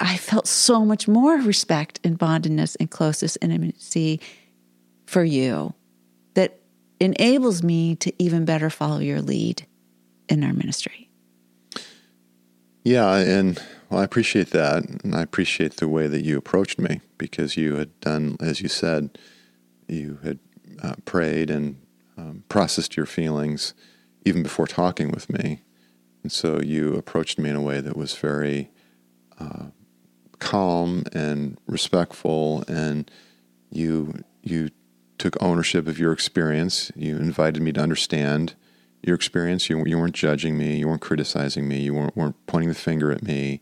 I 0.00 0.16
felt 0.16 0.46
so 0.46 0.84
much 0.84 1.06
more 1.06 1.36
respect 1.36 2.00
and 2.04 2.18
bondedness 2.18 2.76
and 2.80 2.90
closeness 2.90 3.36
and 3.36 3.52
intimacy 3.52 4.20
for 5.06 5.24
you 5.24 5.74
that 6.34 6.58
enables 7.00 7.62
me 7.62 7.96
to 7.96 8.12
even 8.22 8.44
better 8.44 8.70
follow 8.70 8.98
your 8.98 9.20
lead 9.20 9.66
in 10.28 10.42
our 10.42 10.52
ministry. 10.52 11.10
Yeah, 12.82 13.16
and 13.16 13.62
well, 13.88 14.00
I 14.00 14.04
appreciate 14.04 14.50
that. 14.50 14.84
And 15.04 15.14
I 15.14 15.22
appreciate 15.22 15.76
the 15.76 15.88
way 15.88 16.06
that 16.06 16.22
you 16.22 16.36
approached 16.36 16.78
me 16.78 17.00
because 17.16 17.56
you 17.56 17.76
had 17.76 17.98
done, 18.00 18.36
as 18.40 18.60
you 18.60 18.68
said, 18.68 19.16
you 19.88 20.18
had 20.22 20.38
uh, 20.82 20.94
prayed 21.04 21.50
and 21.50 21.80
um, 22.16 22.44
processed 22.48 22.96
your 22.96 23.06
feelings 23.06 23.74
even 24.24 24.42
before 24.42 24.66
talking 24.66 25.10
with 25.10 25.30
me. 25.30 25.60
And 26.22 26.32
so 26.32 26.60
you 26.60 26.94
approached 26.94 27.38
me 27.38 27.50
in 27.50 27.56
a 27.56 27.62
way 27.62 27.80
that 27.80 27.96
was 27.96 28.14
very 28.14 28.70
uh, 29.38 29.66
calm 30.38 31.04
and 31.12 31.58
respectful, 31.66 32.64
and 32.66 33.10
you 33.70 34.24
you 34.42 34.70
took 35.18 35.40
ownership 35.42 35.86
of 35.86 35.98
your 35.98 36.12
experience. 36.12 36.90
You 36.96 37.16
invited 37.16 37.62
me 37.62 37.72
to 37.72 37.80
understand 37.80 38.54
your 39.02 39.14
experience. 39.14 39.68
You, 39.68 39.84
you 39.86 39.98
weren't 39.98 40.14
judging 40.14 40.58
me. 40.58 40.76
You 40.76 40.88
weren't 40.88 41.00
criticizing 41.00 41.68
me. 41.68 41.80
You 41.80 41.94
weren't, 41.94 42.16
weren't 42.16 42.46
pointing 42.46 42.70
the 42.70 42.74
finger 42.74 43.12
at 43.12 43.22
me. 43.22 43.60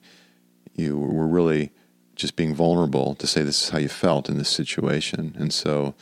You 0.75 0.98
were 0.98 1.27
really 1.27 1.72
just 2.14 2.37
being 2.37 2.55
vulnerable 2.55 3.14
to 3.16 3.27
say 3.27 3.42
this 3.42 3.62
is 3.64 3.68
how 3.70 3.79
you 3.79 3.88
felt 3.88 4.29
in 4.29 4.38
this 4.38 4.48
situation. 4.48 5.37
And 5.38 5.53
so 5.53 5.94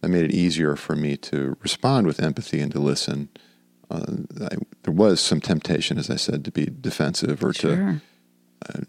that 0.00 0.08
made 0.08 0.24
it 0.24 0.32
easier 0.32 0.76
for 0.76 0.96
me 0.96 1.16
to 1.18 1.56
respond 1.60 2.06
with 2.06 2.22
empathy 2.22 2.60
and 2.60 2.72
to 2.72 2.78
listen. 2.78 3.28
Uh, 3.90 4.04
I, 4.40 4.56
there 4.82 4.94
was 4.94 5.20
some 5.20 5.40
temptation, 5.40 5.98
as 5.98 6.10
I 6.10 6.16
said, 6.16 6.44
to 6.44 6.50
be 6.50 6.66
defensive 6.66 7.44
or 7.44 7.52
sure. 7.52 7.76
to 7.76 8.00
uh, 8.68 8.82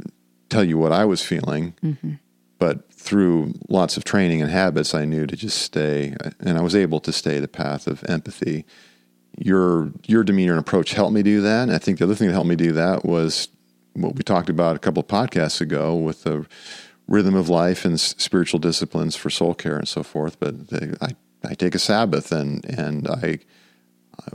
tell 0.49 0.63
you 0.63 0.77
what 0.77 0.91
I 0.91 1.05
was 1.05 1.21
feeling. 1.21 1.73
Mm-hmm. 1.83 2.13
But 2.59 2.91
through 2.91 3.53
lots 3.69 3.97
of 3.97 4.03
training 4.03 4.41
and 4.41 4.49
habits, 4.49 4.95
I 4.95 5.05
knew 5.05 5.27
to 5.27 5.35
just 5.35 5.61
stay, 5.61 6.15
and 6.39 6.57
I 6.57 6.61
was 6.61 6.75
able 6.75 6.99
to 7.01 7.11
stay 7.11 7.39
the 7.39 7.47
path 7.47 7.87
of 7.87 8.03
empathy. 8.05 8.65
Your 9.37 9.91
your 10.07 10.23
demeanor 10.23 10.53
and 10.53 10.59
approach 10.59 10.93
helped 10.93 11.13
me 11.13 11.21
do 11.21 11.41
that. 11.41 11.63
And 11.63 11.71
I 11.71 11.77
think 11.77 11.99
the 11.99 12.05
other 12.05 12.15
thing 12.15 12.27
that 12.27 12.33
helped 12.33 12.49
me 12.49 12.55
do 12.55 12.71
that 12.71 13.05
was 13.05 13.49
what 13.93 14.15
we 14.15 14.23
talked 14.23 14.49
about 14.49 14.75
a 14.75 14.79
couple 14.79 15.01
of 15.01 15.07
podcasts 15.07 15.61
ago 15.61 15.95
with 15.95 16.23
the 16.23 16.47
rhythm 17.07 17.35
of 17.35 17.47
life 17.47 17.85
and 17.85 17.99
spiritual 17.99 18.59
disciplines 18.59 19.15
for 19.15 19.29
soul 19.29 19.53
care 19.53 19.77
and 19.77 19.87
so 19.87 20.01
forth. 20.01 20.39
But 20.39 20.69
they, 20.69 20.93
I 20.99 21.15
I 21.43 21.53
take 21.53 21.75
a 21.75 21.79
Sabbath 21.79 22.31
and 22.31 22.65
and 22.65 23.07
I 23.07 23.39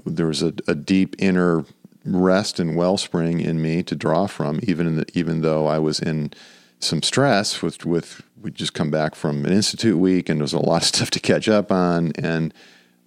there 0.04 0.26
was 0.26 0.42
a, 0.42 0.54
a 0.66 0.74
deep 0.74 1.16
inner 1.18 1.64
rest 2.04 2.58
and 2.58 2.76
wellspring 2.76 3.40
in 3.40 3.62
me 3.62 3.82
to 3.84 3.94
draw 3.94 4.26
from, 4.26 4.60
even 4.62 4.96
the, 4.96 5.06
even 5.14 5.42
though 5.42 5.66
I 5.66 5.78
was 5.78 6.00
in 6.00 6.32
some 6.80 7.02
stress 7.02 7.62
with 7.62 7.86
with 7.86 8.22
we 8.40 8.50
just 8.50 8.74
come 8.74 8.90
back 8.90 9.14
from 9.14 9.44
an 9.44 9.52
institute 9.52 9.96
week 9.98 10.28
and 10.28 10.40
there's 10.40 10.52
a 10.52 10.58
lot 10.58 10.82
of 10.82 10.88
stuff 10.94 11.10
to 11.10 11.20
catch 11.20 11.48
up 11.48 11.70
on 11.70 12.12
and 12.16 12.52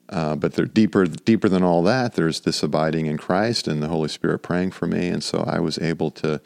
uh, 0.08 0.36
but 0.36 0.54
they're 0.54 0.66
deeper 0.66 1.06
deeper 1.06 1.50
than 1.50 1.64
all 1.64 1.82
that. 1.84 2.14
There's 2.14 2.42
this 2.42 2.62
abiding 2.62 3.08
in 3.08 3.18
Christ 3.18 3.68
and 3.68 3.82
the 3.82 3.88
Holy 3.88 4.10
Spirit 4.10 4.40
praying 4.40 4.72
for 4.72 4.86
me, 4.86 5.08
and 5.08 5.24
so 5.24 5.44
I 5.48 5.60
was 5.60 5.80
able 5.80 6.12
to 6.12 6.42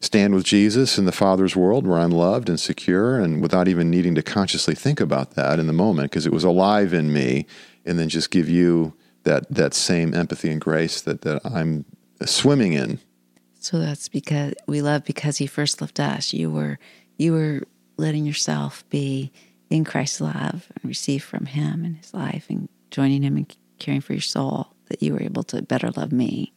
stand 0.00 0.34
with 0.34 0.44
Jesus 0.44 0.98
in 0.98 1.04
the 1.04 1.12
Father's 1.12 1.54
world 1.54 1.86
where 1.86 1.98
I'm 1.98 2.10
loved 2.10 2.48
and 2.48 2.58
secure, 2.58 3.20
and 3.20 3.42
without 3.42 3.68
even 3.68 3.90
needing 3.90 4.14
to 4.14 4.22
consciously 4.22 4.74
think 4.74 4.98
about 4.98 5.32
that 5.32 5.60
in 5.60 5.66
the 5.66 5.74
moment 5.74 6.10
because 6.10 6.26
it 6.26 6.32
was 6.32 6.42
alive 6.42 6.94
in 6.94 7.12
me, 7.12 7.46
and 7.84 7.98
then 7.98 8.08
just 8.08 8.30
give 8.30 8.48
you 8.48 8.94
that 9.24 9.48
that 9.50 9.74
same 9.74 10.14
empathy 10.14 10.50
and 10.50 10.60
grace 10.60 11.00
that 11.02 11.22
that 11.22 11.40
I'm 11.44 11.84
swimming 12.24 12.72
in. 12.72 12.98
So 13.60 13.78
that's 13.78 14.08
because 14.08 14.54
we 14.66 14.82
love 14.82 15.04
because 15.04 15.36
He 15.36 15.46
first 15.46 15.80
loved 15.80 16.00
us. 16.00 16.32
You 16.32 16.50
were 16.50 16.78
you 17.16 17.32
were 17.32 17.62
letting 17.96 18.26
yourself 18.26 18.88
be 18.90 19.32
in 19.70 19.84
Christ's 19.84 20.20
love 20.20 20.66
and 20.74 20.84
receive 20.84 21.22
from 21.22 21.46
Him 21.46 21.84
and 21.84 21.96
His 21.96 22.12
life, 22.12 22.46
and 22.48 22.68
joining 22.90 23.22
Him 23.22 23.36
and 23.36 23.56
caring 23.78 24.00
for 24.00 24.12
your 24.12 24.22
soul. 24.22 24.68
That 24.86 25.02
you 25.02 25.14
were 25.14 25.22
able 25.22 25.44
to 25.44 25.62
better 25.62 25.90
love 25.90 26.12
me, 26.12 26.52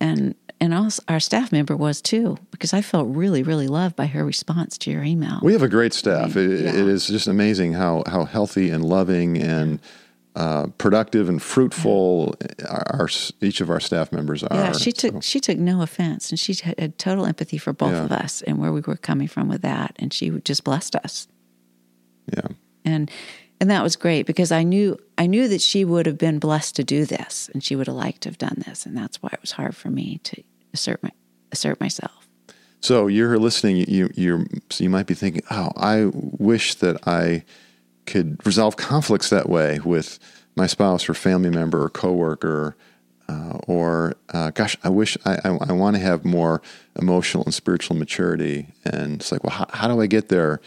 and 0.00 0.34
and 0.60 0.74
also 0.74 1.02
our 1.08 1.18
staff 1.18 1.50
member 1.50 1.76
was 1.76 2.00
too 2.00 2.36
because 2.50 2.72
I 2.72 2.82
felt 2.82 3.08
really 3.08 3.42
really 3.42 3.66
loved 3.66 3.96
by 3.96 4.06
her 4.06 4.24
response 4.24 4.76
to 4.78 4.90
your 4.90 5.02
email. 5.02 5.40
We 5.42 5.54
have 5.54 5.62
a 5.62 5.68
great 5.68 5.94
staff. 5.94 6.36
It, 6.36 6.60
yeah. 6.60 6.68
it 6.68 6.88
is 6.88 7.06
just 7.06 7.26
amazing 7.26 7.72
how 7.72 8.04
how 8.06 8.24
healthy 8.26 8.70
and 8.70 8.84
loving 8.84 9.38
and. 9.40 9.80
Yeah 9.80 9.88
uh, 10.34 10.66
productive 10.78 11.28
and 11.28 11.42
fruitful 11.42 12.34
our, 12.66 13.00
our, 13.00 13.08
each 13.40 13.60
of 13.60 13.68
our 13.68 13.80
staff 13.80 14.12
members 14.12 14.42
are. 14.42 14.56
Yeah, 14.56 14.72
she 14.72 14.90
took 14.90 15.14
so. 15.14 15.20
she 15.20 15.40
took 15.40 15.58
no 15.58 15.82
offense, 15.82 16.30
and 16.30 16.40
she 16.40 16.54
had 16.54 16.98
total 16.98 17.26
empathy 17.26 17.58
for 17.58 17.72
both 17.72 17.92
yeah. 17.92 18.04
of 18.04 18.12
us 18.12 18.40
and 18.42 18.58
where 18.58 18.72
we 18.72 18.80
were 18.80 18.96
coming 18.96 19.28
from 19.28 19.48
with 19.48 19.62
that, 19.62 19.94
and 19.98 20.12
she 20.12 20.30
just 20.40 20.64
blessed 20.64 20.96
us. 20.96 21.28
Yeah, 22.34 22.48
and 22.84 23.10
and 23.60 23.70
that 23.70 23.82
was 23.82 23.94
great 23.94 24.26
because 24.26 24.50
I 24.50 24.62
knew 24.62 24.98
I 25.18 25.26
knew 25.26 25.48
that 25.48 25.60
she 25.60 25.84
would 25.84 26.06
have 26.06 26.18
been 26.18 26.38
blessed 26.38 26.76
to 26.76 26.84
do 26.84 27.04
this, 27.04 27.50
and 27.52 27.62
she 27.62 27.76
would 27.76 27.86
have 27.86 27.96
liked 27.96 28.22
to 28.22 28.30
have 28.30 28.38
done 28.38 28.62
this, 28.66 28.86
and 28.86 28.96
that's 28.96 29.22
why 29.22 29.30
it 29.32 29.40
was 29.40 29.52
hard 29.52 29.76
for 29.76 29.90
me 29.90 30.18
to 30.24 30.42
assert 30.72 31.02
my, 31.02 31.10
assert 31.52 31.78
myself. 31.78 32.26
So 32.80 33.06
you're 33.06 33.38
listening. 33.38 33.84
You 33.86 34.10
you 34.14 34.46
so 34.70 34.82
you 34.82 34.90
might 34.90 35.06
be 35.06 35.14
thinking, 35.14 35.42
oh, 35.50 35.70
I 35.76 36.10
wish 36.12 36.74
that 36.76 37.06
I 37.06 37.44
could 38.06 38.44
resolve 38.46 38.76
conflicts 38.76 39.30
that 39.30 39.48
way 39.48 39.80
with 39.84 40.18
my 40.56 40.66
spouse 40.66 41.08
or 41.08 41.14
family 41.14 41.50
member 41.50 41.82
or 41.82 41.88
coworker. 41.88 42.76
Uh, 43.28 43.58
or 43.66 44.14
uh, 44.30 44.50
gosh, 44.50 44.76
I 44.82 44.88
wish 44.88 45.16
I, 45.24 45.38
I, 45.44 45.58
I 45.68 45.72
want 45.72 45.96
to 45.96 46.02
have 46.02 46.24
more 46.24 46.60
emotional 46.96 47.44
and 47.44 47.54
spiritual 47.54 47.96
maturity. 47.96 48.66
And 48.84 49.20
it's 49.20 49.32
like, 49.32 49.44
well, 49.44 49.52
how, 49.52 49.66
how 49.70 49.88
do 49.88 50.00
I 50.00 50.06
get 50.06 50.28
there? 50.28 50.60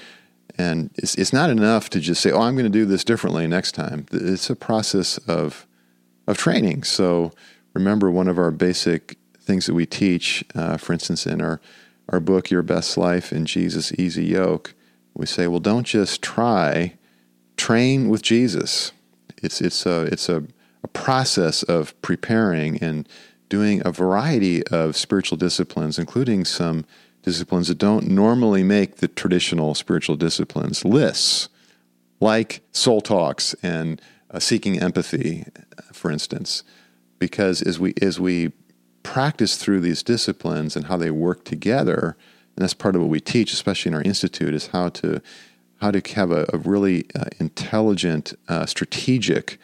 And 0.58 0.90
it's, 0.96 1.16
it's 1.16 1.34
not 1.34 1.50
enough 1.50 1.90
to 1.92 2.00
just 2.00 2.22
say, 2.22 2.32
oh, 2.32 2.42
I'm 2.42 2.56
going 2.56 2.66
to 2.66 2.70
do 2.70 2.86
this 2.86 3.04
differently 3.04 3.46
next 3.46 3.74
time. 3.74 4.06
It's 4.12 4.50
a 4.50 4.56
process 4.56 5.18
of 5.28 5.68
of 6.28 6.38
training. 6.38 6.84
So 6.84 7.32
remember, 7.74 8.10
one 8.10 8.28
of 8.28 8.40
our 8.40 8.52
basic 8.52 9.18
things 9.40 9.68
that 9.68 9.76
we 9.76 9.86
teach, 9.86 10.44
uh, 10.56 10.78
for 10.78 10.94
instance, 10.94 11.28
in 11.28 11.42
our 11.42 11.60
our 12.10 12.20
book, 12.20 12.50
Your 12.50 12.64
Best 12.64 12.98
Life 12.98 13.34
in 13.34 13.46
Jesus' 13.46 13.92
Easy 13.94 14.26
Yoke, 14.26 14.74
we 15.14 15.26
say, 15.26 15.48
well, 15.48 15.60
don't 15.60 15.86
just 15.86 16.22
try 16.22 16.98
train 17.58 18.10
with 18.10 18.22
Jesus. 18.22 18.92
It's 19.42 19.62
it's 19.62 19.86
a 19.86 20.04
it's 20.04 20.30
a, 20.30 20.44
a 20.84 20.88
process 20.88 21.64
of 21.64 22.00
preparing 22.02 22.82
and 22.82 23.08
doing 23.50 23.82
a 23.86 23.92
variety 23.92 24.66
of 24.68 24.96
spiritual 24.96 25.38
disciplines, 25.38 26.00
including 26.00 26.46
some 26.46 26.86
disciplines 27.24 27.68
that 27.68 27.78
don't 27.78 28.08
normally 28.08 28.64
make 28.64 28.98
the 28.98 29.08
traditional 29.08 29.74
spiritual 29.76 30.16
disciplines 30.16 30.86
lists, 30.86 31.50
like 32.20 32.62
soul 32.72 33.02
talks 33.02 33.56
and 33.64 34.02
uh, 34.32 34.40
seeking 34.40 34.80
empathy, 34.80 35.46
for 35.92 36.12
instance, 36.12 36.64
because 37.20 37.62
as 37.62 37.80
we 37.80 37.94
as 38.02 38.20
we 38.20 38.52
practice 39.04 39.58
through 39.58 39.80
these 39.80 40.02
disciplines 40.02 40.76
and 40.76 40.86
how 40.86 40.98
they 40.98 41.12
work 41.12 41.46
together, 41.46 42.18
and 42.56 42.64
that's 42.64 42.74
part 42.74 42.96
of 42.96 43.02
what 43.02 43.10
we 43.10 43.20
teach, 43.20 43.54
especially 43.54 43.90
in 43.90 43.96
our 43.96 44.02
institute, 44.02 44.54
is 44.54 44.68
how 44.68 44.90
to 44.90 45.22
how 45.82 45.92
to 45.92 46.02
have 46.16 46.32
a, 46.32 46.46
a 46.54 46.58
really 46.58 47.06
uh, 47.16 47.26
intelligent, 47.40 48.34
uh, 48.48 48.66
strategic 48.66 49.60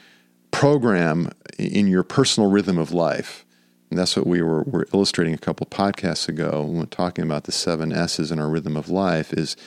program 0.51 1.31
in 1.57 1.87
your 1.87 2.03
personal 2.03 2.49
rhythm 2.49 2.77
of 2.77 2.91
life. 2.91 3.45
And 3.89 3.99
that's 3.99 4.15
what 4.15 4.27
we 4.27 4.41
were, 4.41 4.63
were 4.63 4.87
illustrating 4.93 5.33
a 5.33 5.37
couple 5.37 5.67
podcasts 5.67 6.29
ago 6.29 6.63
when 6.63 6.87
talking 6.87 7.25
about 7.25 7.43
the 7.43 7.51
seven 7.51 7.91
S's 7.91 8.31
in 8.31 8.39
our 8.39 8.49
rhythm 8.49 8.77
of 8.77 8.89
life 8.89 9.33
is 9.33 9.57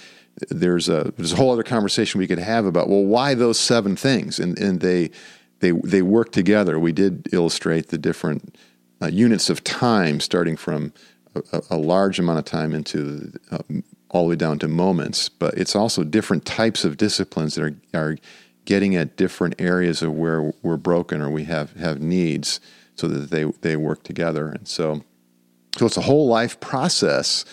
there's 0.48 0.88
a 0.88 1.12
there's 1.16 1.32
a 1.32 1.36
whole 1.36 1.52
other 1.52 1.62
conversation 1.62 2.18
we 2.18 2.26
could 2.26 2.40
have 2.40 2.66
about 2.66 2.88
well 2.88 3.04
why 3.04 3.34
those 3.34 3.58
seven 3.58 3.94
things 3.94 4.40
and 4.40 4.58
and 4.58 4.80
they 4.80 5.10
they 5.60 5.70
they 5.70 6.02
work 6.02 6.32
together. 6.32 6.78
We 6.78 6.92
did 6.92 7.28
illustrate 7.32 7.88
the 7.88 7.98
different 7.98 8.56
uh, 9.00 9.06
units 9.06 9.48
of 9.48 9.62
time 9.64 10.20
starting 10.20 10.56
from 10.56 10.92
a, 11.52 11.62
a, 11.70 11.76
large 11.76 12.18
amount 12.18 12.38
of 12.38 12.44
time 12.44 12.74
into 12.74 13.32
uh, 13.50 13.58
all 14.14 14.22
the 14.22 14.30
way 14.30 14.36
down 14.36 14.60
to 14.60 14.68
moments, 14.68 15.28
but 15.28 15.54
it's 15.58 15.74
also 15.74 16.04
different 16.04 16.44
types 16.44 16.84
of 16.84 16.96
disciplines 16.96 17.56
that 17.56 17.64
are 17.64 17.76
are 18.00 18.16
getting 18.64 18.94
at 18.94 19.16
different 19.16 19.54
areas 19.58 20.02
of 20.02 20.12
where 20.14 20.52
we're 20.62 20.76
broken 20.76 21.20
or 21.20 21.28
we 21.28 21.44
have 21.44 21.72
have 21.72 22.00
needs 22.00 22.60
so 22.94 23.08
that 23.08 23.30
they 23.30 23.44
they 23.60 23.76
work 23.76 24.04
together. 24.04 24.48
And 24.48 24.68
so 24.68 25.02
so 25.76 25.84
it's 25.84 25.96
a 25.96 26.02
whole 26.02 26.28
life 26.28 26.60
process 26.60 27.44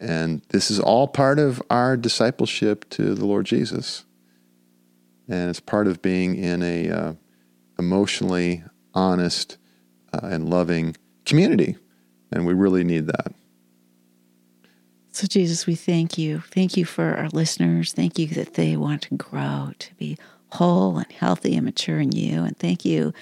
and 0.00 0.42
this 0.48 0.72
is 0.72 0.80
all 0.80 1.06
part 1.06 1.38
of 1.38 1.62
our 1.70 1.96
discipleship 1.96 2.88
to 2.90 3.14
the 3.14 3.24
Lord 3.24 3.46
Jesus. 3.46 4.04
And 5.28 5.50
it's 5.50 5.60
part 5.60 5.86
of 5.86 6.02
being 6.02 6.36
in 6.36 6.62
a 6.62 6.90
uh, 6.90 7.12
emotionally 7.78 8.64
honest 8.92 9.56
uh, 10.12 10.20
and 10.22 10.48
loving 10.48 10.96
community. 11.24 11.76
And 12.32 12.44
we 12.44 12.54
really 12.54 12.82
need 12.82 13.06
that. 13.06 13.34
So, 15.18 15.26
Jesus, 15.26 15.66
we 15.66 15.74
thank 15.74 16.16
you. 16.16 16.38
Thank 16.38 16.76
you 16.76 16.84
for 16.84 17.16
our 17.16 17.28
listeners. 17.30 17.92
Thank 17.92 18.20
you 18.20 18.28
that 18.28 18.54
they 18.54 18.76
want 18.76 19.02
to 19.02 19.16
grow, 19.16 19.72
to 19.76 19.94
be 19.94 20.16
whole 20.50 20.96
and 20.96 21.10
healthy 21.10 21.56
and 21.56 21.64
mature 21.64 21.98
in 21.98 22.12
you. 22.12 22.44
And 22.44 22.56
thank 22.56 22.84
you 22.84 23.12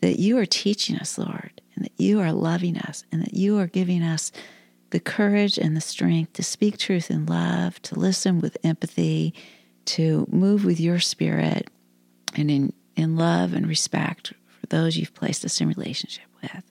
that 0.00 0.18
you 0.18 0.38
are 0.38 0.46
teaching 0.46 0.96
us, 0.96 1.18
Lord, 1.18 1.60
and 1.76 1.84
that 1.84 1.92
you 1.98 2.20
are 2.20 2.32
loving 2.32 2.78
us, 2.78 3.04
and 3.12 3.20
that 3.20 3.34
you 3.34 3.58
are 3.58 3.66
giving 3.66 4.02
us 4.02 4.32
the 4.92 4.98
courage 4.98 5.58
and 5.58 5.76
the 5.76 5.82
strength 5.82 6.32
to 6.32 6.42
speak 6.42 6.78
truth 6.78 7.10
in 7.10 7.26
love, 7.26 7.82
to 7.82 8.00
listen 8.00 8.40
with 8.40 8.56
empathy, 8.64 9.34
to 9.84 10.26
move 10.30 10.64
with 10.64 10.80
your 10.80 11.00
spirit 11.00 11.68
and 12.34 12.50
in, 12.50 12.72
in 12.96 13.14
love 13.14 13.52
and 13.52 13.68
respect 13.68 14.32
for 14.58 14.66
those 14.68 14.96
you've 14.96 15.12
placed 15.12 15.44
us 15.44 15.60
in 15.60 15.68
relationship 15.68 16.24
with. 16.40 16.64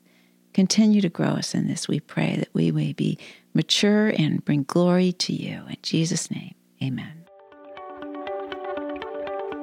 Continue 0.54 1.02
to 1.02 1.10
grow 1.10 1.28
us 1.28 1.54
in 1.54 1.68
this, 1.68 1.88
we 1.88 2.00
pray, 2.00 2.36
that 2.38 2.50
we 2.54 2.72
may 2.72 2.94
be 2.94 3.20
mature 3.54 4.08
and 4.10 4.44
bring 4.44 4.64
glory 4.64 5.12
to 5.14 5.34
you. 5.34 5.64
In 5.68 5.78
Jesus' 5.82 6.32
name, 6.32 6.56
amen. 6.82 7.26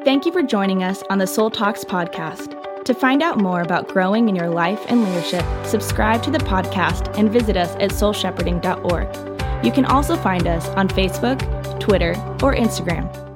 Thank 0.05 0.25
you 0.25 0.33
for 0.33 0.43
joining 0.43 0.83
us 0.83 1.03
on 1.11 1.19
the 1.19 1.27
Soul 1.27 1.51
Talks 1.51 1.85
podcast. 1.85 2.55
To 2.85 2.95
find 2.95 3.23
out 3.23 3.39
more 3.39 3.61
about 3.61 3.89
growing 3.89 4.29
in 4.31 4.37
your 4.37 4.49
life 4.49 4.81
and 4.89 5.05
leadership, 5.05 5.45
subscribe 5.67 6.23
to 6.23 6.31
the 6.31 6.39
podcast 6.39 7.19
and 7.19 7.31
visit 7.31 7.57
us 7.57 7.75
at 7.75 7.91
soulshepherding.org. 7.91 9.65
You 9.65 9.73
can 9.73 9.85
also 9.85 10.17
find 10.17 10.47
us 10.47 10.67
on 10.69 10.89
Facebook, 10.89 11.81
Twitter, 11.81 12.13
or 12.43 12.55
Instagram. 12.55 13.28